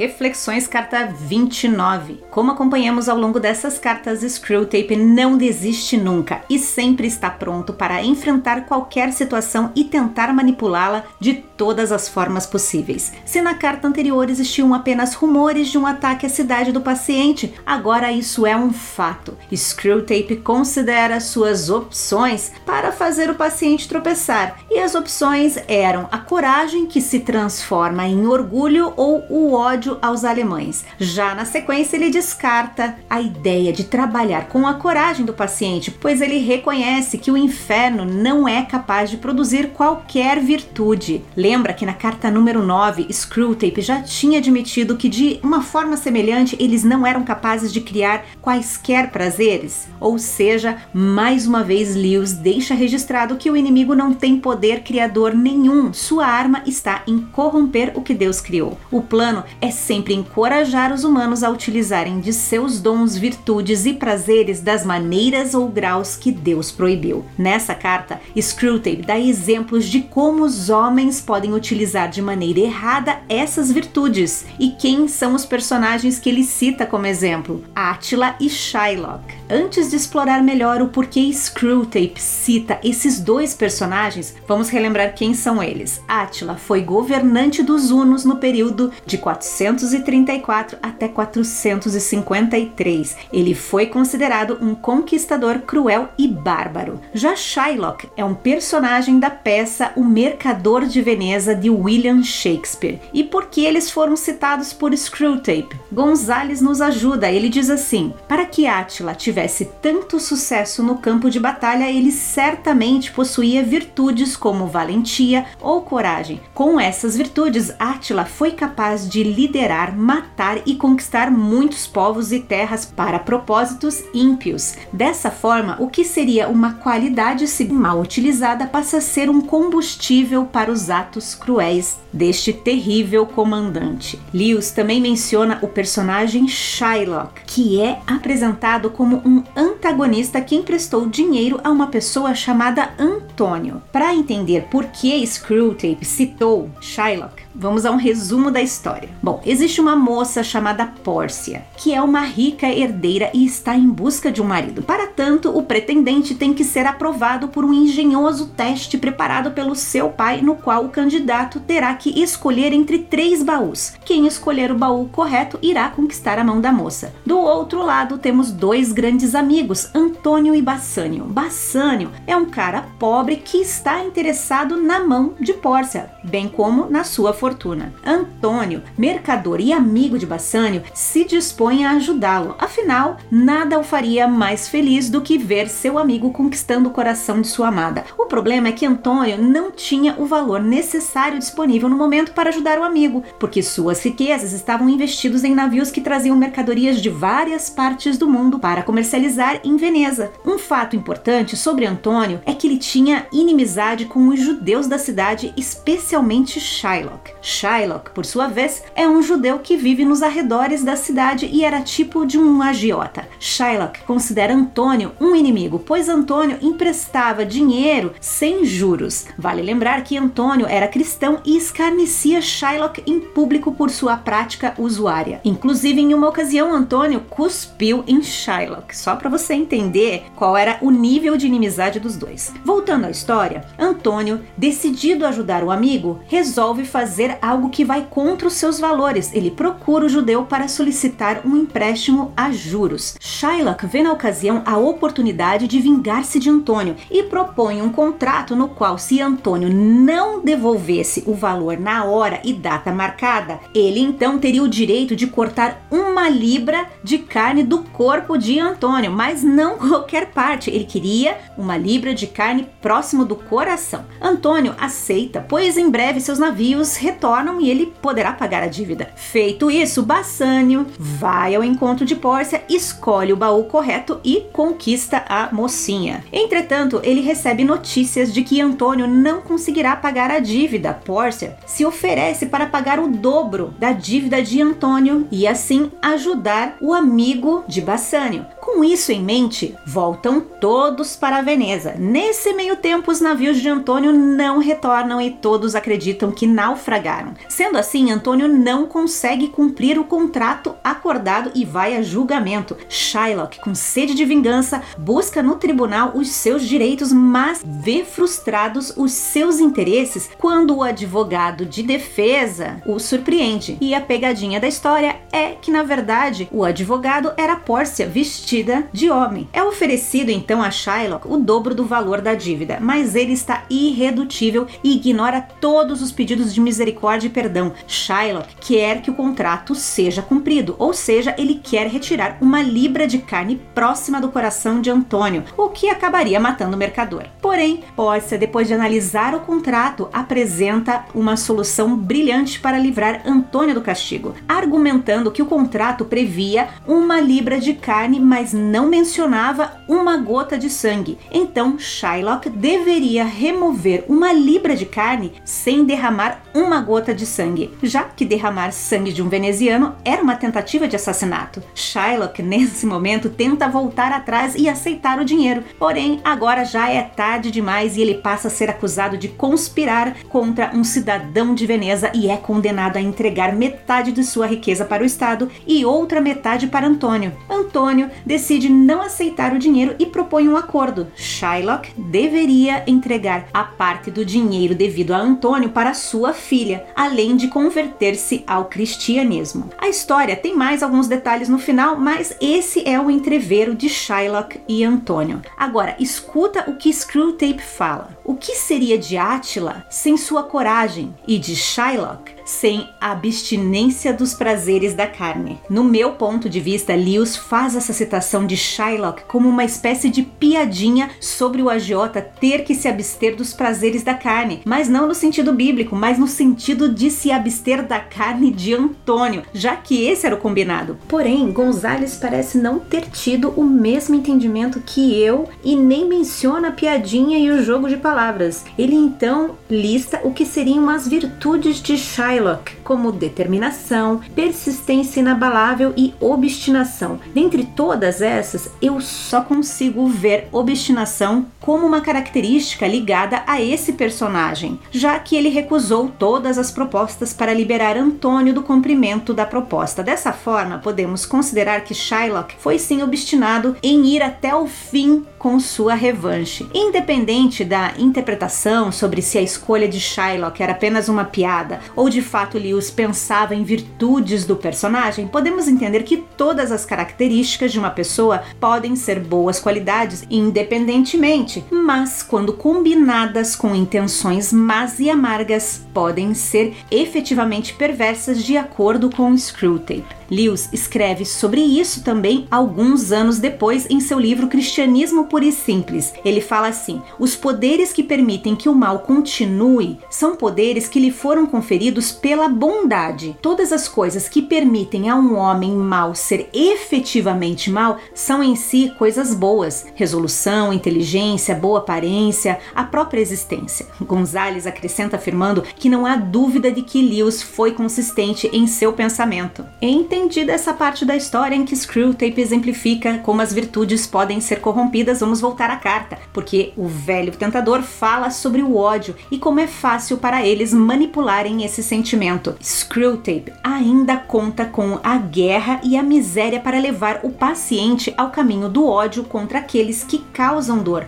Reflexões, 0.00 0.66
carta 0.66 1.04
29. 1.14 2.24
Como 2.30 2.52
acompanhamos 2.52 3.06
ao 3.06 3.18
longo 3.18 3.38
dessas 3.38 3.78
cartas, 3.78 4.22
Screwtape 4.22 4.96
não 4.96 5.36
desiste 5.36 5.94
nunca 5.98 6.40
e 6.48 6.58
sempre 6.58 7.06
está 7.06 7.28
pronto 7.28 7.74
para 7.74 8.02
enfrentar 8.02 8.64
qualquer 8.64 9.12
situação 9.12 9.70
e 9.76 9.84
tentar 9.84 10.32
manipulá-la 10.32 11.04
de 11.20 11.34
todas 11.34 11.92
as 11.92 12.08
formas 12.08 12.46
possíveis. 12.46 13.12
Se 13.26 13.42
na 13.42 13.52
carta 13.52 13.86
anterior 13.86 14.30
existiam 14.30 14.72
apenas 14.72 15.12
rumores 15.12 15.68
de 15.68 15.76
um 15.76 15.84
ataque 15.84 16.24
à 16.24 16.30
cidade 16.30 16.72
do 16.72 16.80
paciente, 16.80 17.52
agora 17.66 18.10
isso 18.10 18.46
é 18.46 18.56
um 18.56 18.72
fato. 18.72 19.36
Screwtape 19.54 20.36
considera 20.36 21.20
suas 21.20 21.68
opções 21.68 22.52
para 22.64 22.90
fazer 22.90 23.28
o 23.28 23.34
paciente 23.34 23.86
tropeçar, 23.86 24.56
e 24.70 24.78
as 24.78 24.94
opções 24.94 25.58
eram 25.68 26.08
a 26.10 26.16
coragem 26.16 26.86
que 26.86 27.02
se 27.02 27.20
transforma 27.20 28.06
em 28.06 28.26
orgulho 28.26 28.94
ou 28.96 29.22
o 29.28 29.52
ódio 29.52 29.89
ódio 29.90 29.98
aos 30.00 30.24
alemães. 30.24 30.84
Já 30.98 31.34
na 31.34 31.44
sequência, 31.44 31.96
ele 31.96 32.10
descarta 32.10 32.96
a 33.08 33.20
ideia 33.20 33.72
de 33.72 33.84
trabalhar 33.84 34.46
com 34.48 34.66
a 34.66 34.74
coragem 34.74 35.24
do 35.24 35.32
paciente, 35.32 35.90
pois 35.90 36.20
ele 36.20 36.38
reconhece 36.38 37.18
que 37.18 37.30
o 37.30 37.36
inferno 37.36 38.04
não 38.04 38.46
é 38.46 38.62
capaz 38.62 39.10
de 39.10 39.16
produzir 39.16 39.70
qualquer 39.70 40.40
virtude. 40.40 41.22
Lembra 41.36 41.72
que 41.72 41.86
na 41.86 41.94
carta 41.94 42.30
número 42.30 42.62
9, 42.64 43.12
Screwtape 43.12 43.80
já 43.80 44.02
tinha 44.02 44.38
admitido 44.38 44.96
que, 44.96 45.08
de 45.08 45.40
uma 45.42 45.62
forma 45.62 45.96
semelhante, 45.96 46.56
eles 46.60 46.84
não 46.84 47.06
eram 47.06 47.24
capazes 47.24 47.72
de 47.72 47.80
criar 47.80 48.24
quaisquer 48.40 49.10
prazeres? 49.10 49.88
Ou 49.98 50.18
seja, 50.18 50.78
mais 50.92 51.46
uma 51.46 51.62
vez, 51.62 51.96
Lewis 51.96 52.32
deixa 52.32 52.74
registrado 52.74 53.36
que 53.36 53.50
o 53.50 53.56
inimigo 53.56 53.94
não 53.94 54.14
tem 54.14 54.38
poder 54.38 54.82
criador 54.82 55.34
nenhum, 55.34 55.92
sua 55.92 56.26
arma 56.26 56.62
está 56.66 57.02
em 57.06 57.20
corromper 57.20 57.92
o 57.94 58.02
que 58.02 58.14
Deus 58.14 58.40
criou. 58.40 58.78
O 58.90 59.02
plano 59.02 59.44
é 59.60 59.69
sempre 59.70 60.14
encorajar 60.14 60.92
os 60.92 61.04
humanos 61.04 61.42
a 61.42 61.50
utilizarem 61.50 62.20
de 62.20 62.32
seus 62.32 62.80
dons, 62.80 63.16
virtudes 63.16 63.86
e 63.86 63.92
prazeres 63.92 64.60
das 64.60 64.84
maneiras 64.84 65.54
ou 65.54 65.68
graus 65.68 66.16
que 66.16 66.32
Deus 66.32 66.70
proibiu. 66.70 67.24
Nessa 67.38 67.74
carta, 67.74 68.20
Screwtape 68.40 69.02
dá 69.02 69.18
exemplos 69.18 69.86
de 69.86 70.00
como 70.00 70.44
os 70.44 70.70
homens 70.70 71.20
podem 71.20 71.54
utilizar 71.54 72.08
de 72.08 72.22
maneira 72.22 72.60
errada 72.60 73.18
essas 73.28 73.70
virtudes 73.70 74.44
e 74.58 74.70
quem 74.70 75.08
são 75.08 75.34
os 75.34 75.44
personagens 75.44 76.18
que 76.18 76.28
ele 76.28 76.44
cita 76.44 76.86
como 76.86 77.06
exemplo: 77.06 77.64
Attila 77.74 78.34
e 78.40 78.48
Shylock. 78.48 79.34
Antes 79.48 79.90
de 79.90 79.96
explorar 79.96 80.42
melhor 80.42 80.80
o 80.80 80.88
porquê 80.88 81.32
Screwtape 81.32 82.20
cita 82.20 82.78
esses 82.82 83.20
dois 83.20 83.54
personagens, 83.54 84.34
vamos 84.46 84.68
relembrar 84.68 85.14
quem 85.14 85.34
são 85.34 85.62
eles. 85.62 86.00
Attila 86.06 86.56
foi 86.56 86.82
governante 86.82 87.62
dos 87.62 87.90
Hunos 87.90 88.24
no 88.24 88.36
período 88.36 88.92
de 89.04 89.18
434 89.60 90.78
até 90.82 91.06
453. 91.08 93.16
Ele 93.32 93.54
foi 93.54 93.86
considerado 93.86 94.58
um 94.60 94.74
conquistador 94.74 95.60
cruel 95.60 96.08
e 96.16 96.26
bárbaro. 96.26 96.98
Já 97.12 97.36
Shylock 97.36 98.08
é 98.16 98.24
um 98.24 98.34
personagem 98.34 99.20
da 99.20 99.28
peça 99.28 99.92
O 99.96 100.04
Mercador 100.04 100.86
de 100.86 101.02
Veneza 101.02 101.54
de 101.54 101.68
William 101.68 102.22
Shakespeare. 102.22 102.98
E 103.12 103.22
por 103.22 103.44
que 103.46 103.62
eles 103.64 103.90
foram 103.90 104.16
citados 104.16 104.72
por 104.72 104.96
Screwtape? 104.96 105.76
Gonzales 105.92 106.62
nos 106.62 106.80
ajuda. 106.80 107.30
Ele 107.30 107.50
diz 107.50 107.68
assim: 107.68 108.14
para 108.26 108.46
que 108.46 108.66
Attila 108.66 109.14
tivesse 109.14 109.66
tanto 109.82 110.18
sucesso 110.18 110.82
no 110.82 110.96
campo 110.98 111.28
de 111.28 111.38
batalha, 111.38 111.90
ele 111.90 112.12
certamente 112.12 113.12
possuía 113.12 113.62
virtudes 113.62 114.36
como 114.36 114.66
valentia 114.66 115.44
ou 115.60 115.82
coragem. 115.82 116.40
Com 116.54 116.80
essas 116.80 117.16
virtudes, 117.16 117.74
Átila 117.78 118.24
foi 118.24 118.52
capaz 118.52 119.08
de 119.08 119.22
liderar, 119.50 119.96
matar 119.96 120.60
e 120.64 120.76
conquistar 120.76 121.28
muitos 121.28 121.84
povos 121.84 122.30
e 122.30 122.38
terras 122.38 122.84
para 122.84 123.18
propósitos 123.18 124.04
ímpios. 124.14 124.76
Dessa 124.92 125.28
forma, 125.28 125.76
o 125.80 125.88
que 125.88 126.04
seria 126.04 126.48
uma 126.48 126.74
qualidade 126.74 127.48
se 127.48 127.64
mal 127.64 128.00
utilizada 128.00 128.68
passa 128.68 128.98
a 128.98 129.00
ser 129.00 129.28
um 129.28 129.40
combustível 129.40 130.44
para 130.44 130.70
os 130.70 130.88
atos 130.88 131.34
cruéis 131.34 131.98
deste 132.12 132.52
terrível 132.52 133.26
comandante. 133.26 134.20
Lewis 134.32 134.70
também 134.70 135.00
menciona 135.00 135.58
o 135.62 135.66
personagem 135.66 136.46
Shylock, 136.46 137.40
que 137.44 137.80
é 137.80 138.00
apresentado 138.06 138.90
como 138.90 139.16
um 139.24 139.42
antagonista 139.56 140.40
que 140.40 140.54
emprestou 140.54 141.08
dinheiro 141.08 141.60
a 141.64 141.70
uma 141.70 141.88
pessoa 141.88 142.36
chamada 142.36 142.90
Antônio. 142.98 143.82
Para 143.90 144.14
entender 144.14 144.68
por 144.70 144.86
que 144.86 145.26
Screwtape 145.26 146.04
citou 146.04 146.70
Shylock, 146.80 147.39
vamos 147.54 147.84
a 147.84 147.90
um 147.90 147.96
resumo 147.96 148.50
da 148.50 148.60
história. 148.60 149.08
Bom, 149.22 149.40
existe 149.44 149.80
uma 149.80 149.96
moça 149.96 150.42
chamada 150.42 150.86
Pórcia, 151.02 151.64
que 151.76 151.94
é 151.94 152.00
uma 152.00 152.20
rica 152.20 152.66
herdeira 152.66 153.30
e 153.34 153.44
está 153.44 153.74
em 153.74 153.88
busca 153.88 154.30
de 154.30 154.40
um 154.40 154.44
marido. 154.44 154.82
Para 154.82 155.06
tanto, 155.06 155.56
o 155.56 155.62
pretendente 155.62 156.34
tem 156.34 156.54
que 156.54 156.64
ser 156.64 156.86
aprovado 156.86 157.48
por 157.48 157.64
um 157.64 157.72
engenhoso 157.72 158.48
teste 158.56 158.98
preparado 158.98 159.50
pelo 159.50 159.74
seu 159.74 160.08
pai, 160.08 160.40
no 160.40 160.54
qual 160.54 160.84
o 160.84 160.88
candidato 160.90 161.60
terá 161.60 161.94
que 161.94 162.22
escolher 162.22 162.72
entre 162.72 162.98
três 162.98 163.42
baús. 163.42 163.94
Quem 164.04 164.26
escolher 164.26 164.70
o 164.70 164.78
baú 164.78 165.08
correto 165.08 165.58
irá 165.62 165.88
conquistar 165.88 166.38
a 166.38 166.44
mão 166.44 166.60
da 166.60 166.72
moça. 166.72 167.12
Do 167.24 167.38
outro 167.38 167.82
lado, 167.82 168.18
temos 168.18 168.50
dois 168.50 168.92
grandes 168.92 169.34
amigos, 169.34 169.90
Antônio 169.94 170.54
e 170.54 170.62
Bassânio. 170.62 171.24
Bassânio 171.24 172.10
é 172.26 172.36
um 172.36 172.46
cara 172.46 172.86
pobre 172.98 173.36
que 173.36 173.58
está 173.58 174.04
interessado 174.04 174.76
na 174.76 175.00
mão 175.00 175.34
de 175.40 175.52
Pórcia, 175.52 176.10
bem 176.24 176.48
como 176.48 176.88
na 176.88 177.04
sua 177.04 177.32
fortuna. 177.40 177.92
Antônio, 178.06 178.82
mercador 178.96 179.60
e 179.60 179.72
amigo 179.72 180.18
de 180.18 180.26
Bassânio, 180.26 180.82
se 180.94 181.24
dispõe 181.24 181.84
a 181.84 181.92
ajudá-lo. 181.92 182.54
Afinal, 182.58 183.16
nada 183.30 183.78
o 183.78 183.82
faria 183.82 184.28
mais 184.28 184.68
feliz 184.68 185.10
do 185.10 185.20
que 185.20 185.36
ver 185.36 185.68
seu 185.68 185.98
amigo 185.98 186.30
conquistando 186.30 186.88
o 186.88 186.92
coração 186.92 187.40
de 187.40 187.48
sua 187.48 187.68
amada. 187.68 188.04
O 188.16 188.26
problema 188.26 188.68
é 188.68 188.72
que 188.72 188.86
Antônio 188.86 189.42
não 189.42 189.72
tinha 189.72 190.14
o 190.18 190.26
valor 190.26 190.62
necessário 190.62 191.38
disponível 191.38 191.88
no 191.88 191.96
momento 191.96 192.32
para 192.32 192.50
ajudar 192.50 192.78
o 192.78 192.84
amigo, 192.84 193.24
porque 193.40 193.62
suas 193.62 194.00
riquezas 194.04 194.52
estavam 194.52 194.88
investidos 194.88 195.42
em 195.42 195.54
navios 195.54 195.90
que 195.90 196.00
traziam 196.00 196.36
mercadorias 196.36 197.00
de 197.00 197.08
várias 197.08 197.68
partes 197.68 198.16
do 198.16 198.28
mundo 198.28 198.58
para 198.58 198.84
comercializar 198.84 199.00
comercializar 199.00 199.60
em 199.64 199.76
Veneza. 199.76 200.30
Um 200.44 200.58
fato 200.58 200.94
importante 200.94 201.56
sobre 201.56 201.86
Antônio 201.86 202.40
é 202.44 202.52
que 202.52 202.66
ele 202.66 202.76
tinha 202.76 203.26
inimizade 203.32 204.04
com 204.04 204.28
os 204.28 204.38
judeus 204.38 204.86
da 204.86 204.98
cidade, 204.98 205.54
especialmente 205.56 206.60
Shylock. 206.60 207.29
Shylock, 207.42 208.10
por 208.10 208.24
sua 208.24 208.48
vez, 208.48 208.82
é 208.94 209.08
um 209.08 209.22
judeu 209.22 209.58
que 209.58 209.76
vive 209.76 210.04
nos 210.04 210.22
arredores 210.22 210.84
da 210.84 210.96
cidade 210.96 211.46
e 211.46 211.64
era 211.64 211.80
tipo 211.80 212.26
de 212.26 212.38
um 212.38 212.62
agiota. 212.62 213.26
Shylock 213.38 214.02
considera 214.04 214.54
Antônio 214.54 215.12
um 215.20 215.34
inimigo, 215.34 215.78
pois 215.78 216.08
Antônio 216.08 216.58
emprestava 216.60 217.44
dinheiro 217.44 218.12
sem 218.20 218.64
juros. 218.64 219.26
Vale 219.38 219.62
lembrar 219.62 220.02
que 220.04 220.16
Antônio 220.16 220.66
era 220.66 220.88
cristão 220.88 221.40
e 221.44 221.56
escarnecia 221.56 222.40
Shylock 222.40 223.02
em 223.06 223.20
público 223.20 223.72
por 223.72 223.90
sua 223.90 224.16
prática 224.16 224.74
usuária. 224.78 225.40
Inclusive, 225.44 226.00
em 226.00 226.14
uma 226.14 226.28
ocasião, 226.28 226.72
Antônio 226.72 227.20
cuspiu 227.28 228.04
em 228.06 228.22
Shylock 228.22 228.96
só 228.96 229.16
para 229.16 229.30
você 229.30 229.54
entender 229.54 230.24
qual 230.36 230.56
era 230.56 230.78
o 230.80 230.90
nível 230.90 231.36
de 231.36 231.46
inimizade 231.46 232.00
dos 232.00 232.16
dois. 232.16 232.52
Voltando 232.64 233.06
à 233.06 233.10
história, 233.10 233.64
Antônio, 233.78 234.40
decidido 234.56 235.24
a 235.24 235.28
ajudar 235.30 235.64
o 235.64 235.70
amigo, 235.70 236.20
resolve 236.26 236.84
fazer 236.84 237.29
algo 237.40 237.70
que 237.70 237.84
vai 237.84 238.06
contra 238.08 238.48
os 238.48 238.54
seus 238.54 238.80
valores. 238.80 239.32
Ele 239.32 239.50
procura 239.50 240.06
o 240.06 240.08
judeu 240.08 240.44
para 240.44 240.68
solicitar 240.68 241.42
um 241.44 241.56
empréstimo 241.56 242.32
a 242.36 242.50
juros. 242.50 243.16
Shylock 243.20 243.86
vê 243.86 244.02
na 244.02 244.12
ocasião 244.12 244.62
a 244.66 244.76
oportunidade 244.76 245.66
de 245.66 245.80
vingar-se 245.80 246.38
de 246.38 246.50
Antônio 246.50 246.96
e 247.10 247.22
propõe 247.22 247.80
um 247.80 247.90
contrato 247.90 248.56
no 248.56 248.68
qual, 248.68 248.98
se 248.98 249.20
Antônio 249.20 249.72
não 249.72 250.40
devolvesse 250.40 251.22
o 251.26 251.34
valor 251.34 251.78
na 251.78 252.04
hora 252.04 252.40
e 252.44 252.52
data 252.52 252.92
marcada, 252.92 253.60
ele 253.74 254.00
então 254.00 254.38
teria 254.38 254.62
o 254.62 254.68
direito 254.68 255.14
de 255.14 255.26
cortar 255.26 255.86
uma 255.90 256.28
libra 256.28 256.86
de 257.02 257.18
carne 257.18 257.62
do 257.62 257.78
corpo 257.78 258.36
de 258.36 258.58
Antônio, 258.58 259.10
mas 259.10 259.42
não 259.42 259.78
qualquer 259.78 260.26
parte. 260.26 260.70
Ele 260.70 260.84
queria 260.84 261.38
uma 261.56 261.76
libra 261.76 262.14
de 262.14 262.26
carne 262.26 262.66
próximo 262.80 263.24
do 263.24 263.36
coração. 263.36 264.04
Antônio 264.20 264.74
aceita, 264.78 265.44
pois 265.46 265.76
em 265.76 265.90
breve 265.90 266.20
seus 266.20 266.38
navios 266.38 266.96
retornam 266.96 267.19
retornam 267.20 267.60
e 267.60 267.70
ele 267.70 267.92
poderá 268.00 268.32
pagar 268.32 268.62
a 268.62 268.66
dívida. 268.66 269.10
Feito 269.14 269.70
isso, 269.70 270.02
Bassânio 270.02 270.86
vai 270.98 271.54
ao 271.54 271.62
encontro 271.62 272.06
de 272.06 272.16
Pórcia, 272.16 272.62
escolhe 272.66 273.30
o 273.30 273.36
baú 273.36 273.64
correto 273.64 274.18
e 274.24 274.46
conquista 274.52 275.22
a 275.28 275.50
mocinha. 275.52 276.24
Entretanto, 276.32 276.98
ele 277.04 277.20
recebe 277.20 277.62
notícias 277.62 278.32
de 278.32 278.42
que 278.42 278.60
Antônio 278.60 279.06
não 279.06 279.42
conseguirá 279.42 279.94
pagar 279.96 280.30
a 280.30 280.38
dívida. 280.38 280.94
Pórcia 280.94 281.58
se 281.66 281.84
oferece 281.84 282.46
para 282.46 282.66
pagar 282.66 282.98
o 282.98 283.08
dobro 283.08 283.74
da 283.78 283.92
dívida 283.92 284.42
de 284.42 284.62
Antônio 284.62 285.28
e 285.30 285.46
assim 285.46 285.92
ajudar 286.00 286.76
o 286.80 286.94
amigo 286.94 287.64
de 287.68 287.82
Bassânio. 287.82 288.46
Com 288.60 288.82
isso 288.82 289.12
em 289.12 289.22
mente, 289.22 289.76
voltam 289.86 290.40
todos 290.40 291.16
para 291.16 291.42
Veneza. 291.42 291.94
Nesse 291.98 292.54
meio 292.54 292.76
tempo, 292.76 293.10
os 293.10 293.20
navios 293.20 293.60
de 293.60 293.68
Antônio 293.68 294.12
não 294.12 294.58
retornam 294.58 295.20
e 295.20 295.30
todos 295.30 295.74
acreditam 295.74 296.30
que 296.30 296.46
naufragaram. 296.46 297.09
Sendo 297.48 297.78
assim, 297.78 298.10
Antônio 298.10 298.48
não 298.48 298.86
consegue 298.86 299.48
cumprir 299.48 299.98
o 299.98 300.04
contrato 300.04 300.74
acordado 300.82 301.50
e 301.54 301.64
vai 301.64 301.96
a 301.96 302.02
julgamento. 302.02 302.76
Shylock, 302.88 303.60
com 303.60 303.74
sede 303.74 304.14
de 304.14 304.24
vingança, 304.24 304.82
busca 304.96 305.42
no 305.42 305.56
tribunal 305.56 306.12
os 306.14 306.30
seus 306.30 306.66
direitos, 306.66 307.12
mas 307.12 307.62
vê 307.64 308.04
frustrados 308.04 308.92
os 308.96 309.12
seus 309.12 309.58
interesses 309.58 310.30
quando 310.38 310.76
o 310.76 310.82
advogado 310.82 311.64
de 311.66 311.82
defesa 311.82 312.82
o 312.86 312.98
surpreende. 312.98 313.76
E 313.80 313.94
a 313.94 314.00
pegadinha 314.00 314.60
da 314.60 314.68
história 314.68 315.16
é 315.32 315.50
que, 315.50 315.70
na 315.70 315.82
verdade, 315.82 316.48
o 316.52 316.64
advogado 316.64 317.32
era 317.36 317.56
Pórcia 317.56 318.06
vestida 318.06 318.88
de 318.92 319.10
homem. 319.10 319.48
É 319.52 319.62
oferecido 319.62 320.30
então 320.30 320.62
a 320.62 320.70
Shylock 320.70 321.26
o 321.26 321.36
dobro 321.36 321.74
do 321.74 321.84
valor 321.84 322.20
da 322.20 322.34
dívida, 322.34 322.78
mas 322.80 323.14
ele 323.14 323.32
está 323.32 323.64
irredutível 323.68 324.66
e 324.82 324.96
ignora 324.96 325.46
todos 325.60 326.02
os 326.02 326.12
pedidos 326.12 326.54
de 326.54 326.60
misericórdia 327.00 327.28
e 327.28 327.30
perdão. 327.30 327.72
Shylock 327.86 328.54
quer 328.60 329.00
que 329.00 329.10
o 329.10 329.14
contrato 329.14 329.74
seja 329.74 330.22
cumprido, 330.22 330.76
ou 330.78 330.92
seja, 330.92 331.34
ele 331.38 331.54
quer 331.54 331.86
retirar 331.86 332.36
uma 332.40 332.60
libra 332.60 333.06
de 333.06 333.18
carne 333.18 333.60
próxima 333.74 334.20
do 334.20 334.28
coração 334.28 334.80
de 334.80 334.90
Antônio, 334.90 335.44
o 335.56 335.68
que 335.68 335.88
acabaria 335.88 336.38
matando 336.38 336.76
o 336.76 336.78
mercador. 336.78 337.24
Porém, 337.40 337.82
Pórcia, 337.96 338.36
depois 338.36 338.68
de 338.68 338.74
analisar 338.74 339.34
o 339.34 339.40
contrato, 339.40 340.08
apresenta 340.12 341.04
uma 341.14 341.36
solução 341.36 341.96
brilhante 341.96 342.60
para 342.60 342.78
livrar 342.78 343.22
Antônio 343.26 343.74
do 343.74 343.80
castigo, 343.80 344.34
argumentando 344.46 345.30
que 345.30 345.42
o 345.42 345.46
contrato 345.46 346.04
previa 346.04 346.68
uma 346.86 347.20
libra 347.20 347.58
de 347.58 347.74
carne, 347.74 348.20
mas 348.20 348.52
não 348.52 348.86
mencionava 348.86 349.72
uma 349.88 350.16
gota 350.16 350.58
de 350.58 350.68
sangue. 350.68 351.18
Então, 351.30 351.78
Shylock 351.78 352.50
deveria 352.50 353.24
remover 353.24 354.04
uma 354.08 354.32
libra 354.32 354.76
de 354.76 354.84
carne 354.84 355.32
sem 355.44 355.84
derramar 355.84 356.42
uma 356.54 356.80
gota 356.90 357.14
de 357.14 357.24
sangue, 357.24 357.70
já 357.84 358.02
que 358.02 358.24
derramar 358.24 358.72
sangue 358.72 359.12
de 359.12 359.22
um 359.22 359.28
veneziano 359.28 359.94
era 360.04 360.20
uma 360.20 360.34
tentativa 360.34 360.88
de 360.88 360.96
assassinato. 360.96 361.62
Shylock, 361.72 362.42
nesse 362.42 362.84
momento, 362.84 363.30
tenta 363.30 363.68
voltar 363.68 364.10
atrás 364.10 364.56
e 364.56 364.68
aceitar 364.68 365.20
o 365.20 365.24
dinheiro, 365.24 365.62
porém, 365.78 366.20
agora 366.24 366.64
já 366.64 366.90
é 366.90 367.00
tarde 367.02 367.52
demais 367.52 367.96
e 367.96 368.02
ele 368.02 368.14
passa 368.14 368.48
a 368.48 368.50
ser 368.50 368.68
acusado 368.68 369.16
de 369.16 369.28
conspirar 369.28 370.16
contra 370.28 370.72
um 370.74 370.82
cidadão 370.82 371.54
de 371.54 371.64
Veneza 371.64 372.10
e 372.12 372.28
é 372.28 372.36
condenado 372.36 372.96
a 372.96 373.00
entregar 373.00 373.54
metade 373.54 374.10
de 374.10 374.24
sua 374.24 374.48
riqueza 374.48 374.84
para 374.84 375.04
o 375.04 375.06
Estado 375.06 375.48
e 375.64 375.84
outra 375.84 376.20
metade 376.20 376.66
para 376.66 376.88
Antônio. 376.88 377.32
Antônio 377.48 378.10
decide 378.26 378.68
não 378.68 379.00
aceitar 379.00 379.54
o 379.54 379.60
dinheiro 379.60 379.94
e 379.96 380.06
propõe 380.06 380.48
um 380.48 380.56
acordo. 380.56 381.06
Shylock 381.14 381.92
deveria 381.96 382.82
entregar 382.88 383.46
a 383.54 383.62
parte 383.62 384.10
do 384.10 384.24
dinheiro 384.24 384.74
devido 384.74 385.12
a 385.12 385.18
Antônio 385.18 385.68
para 385.68 385.94
sua 385.94 386.32
filha, 386.32 386.79
além 386.94 387.36
de 387.36 387.48
converter-se 387.48 388.44
ao 388.46 388.66
cristianismo. 388.66 389.70
A 389.78 389.88
história 389.88 390.36
tem 390.36 390.54
mais 390.54 390.82
alguns 390.82 391.08
detalhes 391.08 391.48
no 391.48 391.58
final, 391.58 391.96
mas 391.96 392.36
esse 392.40 392.88
é 392.88 393.00
o 393.00 393.10
entrevero 393.10 393.74
de 393.74 393.88
Shylock 393.88 394.60
e 394.68 394.84
Antônio. 394.84 395.42
Agora, 395.56 395.96
escuta 395.98 396.64
o 396.68 396.76
que 396.76 396.92
Screwtape 396.92 397.62
fala. 397.62 398.16
O 398.24 398.34
que 398.34 398.54
seria 398.54 398.98
de 398.98 399.16
Attila 399.16 399.84
sem 399.90 400.16
sua 400.16 400.42
coragem 400.42 401.14
e 401.26 401.38
de 401.38 401.54
Shylock 401.54 402.39
sem 402.50 402.88
a 403.00 403.12
abstinência 403.12 404.12
dos 404.12 404.34
prazeres 404.34 404.92
da 404.92 405.06
carne. 405.06 405.60
No 405.70 405.84
meu 405.84 406.12
ponto 406.12 406.48
de 406.48 406.58
vista, 406.58 406.94
Lewis 406.94 407.36
faz 407.36 407.76
essa 407.76 407.92
citação 407.92 408.44
de 408.44 408.56
Shylock 408.56 409.22
como 409.26 409.48
uma 409.48 409.64
espécie 409.64 410.10
de 410.10 410.22
piadinha 410.22 411.10
sobre 411.20 411.62
o 411.62 411.70
agiota 411.70 412.20
ter 412.20 412.64
que 412.64 412.74
se 412.74 412.88
abster 412.88 413.36
dos 413.36 413.52
prazeres 413.52 414.02
da 414.02 414.14
carne, 414.14 414.62
mas 414.64 414.88
não 414.88 415.06
no 415.06 415.14
sentido 415.14 415.52
bíblico, 415.52 415.94
mas 415.94 416.18
no 416.18 416.26
sentido 416.26 416.88
de 416.88 417.10
se 417.10 417.30
abster 417.30 417.86
da 417.86 418.00
carne 418.00 418.50
de 418.50 418.74
Antônio, 418.74 419.44
já 419.54 419.76
que 419.76 420.04
esse 420.04 420.26
era 420.26 420.34
o 420.34 420.38
combinado. 420.38 420.98
Porém, 421.06 421.52
Gonzales 421.52 422.16
parece 422.16 422.58
não 422.58 422.80
ter 422.80 423.08
tido 423.10 423.50
o 423.50 423.64
mesmo 423.64 424.14
entendimento 424.14 424.82
que 424.84 425.16
eu 425.16 425.48
e 425.62 425.76
nem 425.76 426.06
menciona 426.06 426.68
a 426.68 426.72
piadinha 426.72 427.38
e 427.38 427.50
o 427.50 427.62
jogo 427.62 427.88
de 427.88 427.96
palavras. 427.96 428.64
Ele 428.76 428.96
então 428.96 429.56
lista 429.70 430.20
o 430.24 430.32
que 430.32 430.44
seriam 430.44 430.90
as 430.90 431.06
virtudes 431.06 431.80
de 431.80 431.96
Shylock 431.96 432.39
Shylock, 432.40 432.76
como 432.82 433.12
determinação, 433.12 434.20
persistência 434.34 435.20
inabalável 435.20 435.92
e 435.96 436.14
obstinação. 436.18 437.20
Dentre 437.34 437.64
todas 437.64 438.22
essas, 438.22 438.70
eu 438.80 439.00
só 439.00 439.42
consigo 439.42 440.06
ver 440.08 440.48
obstinação 440.50 441.46
como 441.60 441.86
uma 441.86 442.00
característica 442.00 442.86
ligada 442.86 443.42
a 443.46 443.60
esse 443.60 443.92
personagem, 443.92 444.78
já 444.90 445.18
que 445.18 445.36
ele 445.36 445.48
recusou 445.48 446.08
todas 446.08 446.58
as 446.58 446.70
propostas 446.70 447.32
para 447.32 447.54
liberar 447.54 447.96
Antônio 447.96 448.54
do 448.54 448.62
cumprimento 448.62 449.34
da 449.34 449.46
proposta. 449.46 450.02
Dessa 450.02 450.32
forma, 450.32 450.78
podemos 450.78 451.26
considerar 451.26 451.82
que 451.82 451.94
Shylock 451.94 452.54
foi 452.58 452.78
sim 452.78 453.02
obstinado 453.02 453.76
em 453.82 454.06
ir 454.06 454.22
até 454.22 454.54
o 454.54 454.66
fim 454.66 455.24
com 455.38 455.58
sua 455.58 455.94
revanche. 455.94 456.68
Independente 456.74 457.64
da 457.64 457.94
interpretação 457.98 458.92
sobre 458.92 459.22
se 459.22 459.38
a 459.38 459.42
escolha 459.42 459.88
de 459.88 459.98
Shylock 459.98 460.62
era 460.62 460.72
apenas 460.72 461.08
uma 461.08 461.24
piada 461.24 461.80
ou 461.96 462.10
de 462.10 462.20
fato 462.20 462.58
Lewis 462.58 462.90
pensava 462.90 463.54
em 463.54 463.64
virtudes 463.64 464.44
do 464.44 464.54
personagem, 464.54 465.26
podemos 465.26 465.66
entender 465.66 466.02
que 466.02 466.18
todas 466.36 466.70
as 466.70 466.84
características 466.84 467.72
de 467.72 467.78
uma 467.78 467.90
pessoa 467.90 468.42
podem 468.60 468.94
ser 468.94 469.18
boas 469.18 469.58
qualidades 469.58 470.24
independentemente, 470.30 471.59
mas 471.70 472.22
quando 472.22 472.52
combinadas 472.52 473.56
com 473.56 473.74
intenções 473.74 474.52
más 474.52 475.00
e 475.00 475.10
amargas, 475.10 475.84
podem 475.92 476.34
ser 476.34 476.74
efetivamente 476.90 477.74
perversas 477.74 478.42
de 478.42 478.56
acordo 478.56 479.10
com 479.10 479.36
Screwtape. 479.36 480.20
Lewis 480.30 480.68
escreve 480.72 481.24
sobre 481.24 481.60
isso 481.60 482.04
também 482.04 482.46
alguns 482.50 483.10
anos 483.10 483.38
depois 483.38 483.90
em 483.90 483.98
seu 483.98 484.18
livro 484.18 484.46
Cristianismo 484.46 485.24
Puro 485.24 485.44
e 485.44 485.50
Simples. 485.52 486.14
Ele 486.24 486.40
fala 486.40 486.68
assim: 486.68 487.02
os 487.18 487.34
poderes 487.34 487.92
que 487.92 488.02
permitem 488.02 488.54
que 488.54 488.68
o 488.68 488.74
mal 488.74 489.00
continue 489.00 489.98
são 490.08 490.36
poderes 490.36 490.88
que 490.88 491.00
lhe 491.00 491.10
foram 491.10 491.46
conferidos 491.46 492.12
pela 492.12 492.48
bondade. 492.48 493.36
Todas 493.42 493.72
as 493.72 493.88
coisas 493.88 494.28
que 494.28 494.40
permitem 494.40 495.10
a 495.10 495.16
um 495.16 495.36
homem 495.36 495.72
mau 495.72 496.14
ser 496.14 496.48
efetivamente 496.52 497.70
mau 497.70 497.98
são 498.14 498.42
em 498.42 498.54
si 498.54 498.92
coisas 498.96 499.34
boas: 499.34 499.86
resolução, 499.94 500.72
inteligência, 500.72 501.39
boa 501.54 501.80
aparência, 501.80 502.58
a 502.74 502.84
própria 502.84 503.20
existência. 503.20 503.86
Gonzales 504.00 504.66
acrescenta 504.66 505.16
afirmando 505.16 505.62
que 505.62 505.88
não 505.88 506.06
há 506.06 506.16
dúvida 506.16 506.70
de 506.70 506.82
que 506.82 507.02
Lewis 507.02 507.42
foi 507.42 507.72
consistente 507.72 508.48
em 508.52 508.66
seu 508.66 508.92
pensamento. 508.92 509.64
Entende 509.80 510.30
entendida 510.30 510.52
essa 510.52 510.72
parte 510.72 511.04
da 511.04 511.16
história 511.16 511.56
em 511.56 511.64
que 511.64 511.74
Screwtape 511.74 512.40
exemplifica 512.40 513.18
como 513.18 513.42
as 513.42 513.52
virtudes 513.52 514.06
podem 514.06 514.40
ser 514.40 514.60
corrompidas, 514.60 515.20
vamos 515.20 515.40
voltar 515.40 515.70
à 515.70 515.76
carta, 515.76 516.18
porque 516.32 516.72
o 516.76 516.86
velho 516.86 517.32
tentador 517.32 517.82
fala 517.82 518.30
sobre 518.30 518.62
o 518.62 518.76
ódio 518.76 519.16
e 519.30 519.38
como 519.38 519.58
é 519.58 519.66
fácil 519.66 520.18
para 520.18 520.46
eles 520.46 520.72
manipularem 520.72 521.64
esse 521.64 521.82
sentimento. 521.82 522.54
Screwtape 522.62 523.52
ainda 523.64 524.16
conta 524.16 524.64
com 524.64 525.00
a 525.02 525.16
guerra 525.18 525.80
e 525.82 525.96
a 525.96 526.02
miséria 526.02 526.60
para 526.60 526.78
levar 526.78 527.20
o 527.24 527.30
paciente 527.30 528.14
ao 528.16 528.30
caminho 528.30 528.68
do 528.68 528.86
ódio 528.86 529.24
contra 529.24 529.58
aqueles 529.58 530.04
que 530.04 530.18
causam 530.32 530.78
dor, 530.78 531.06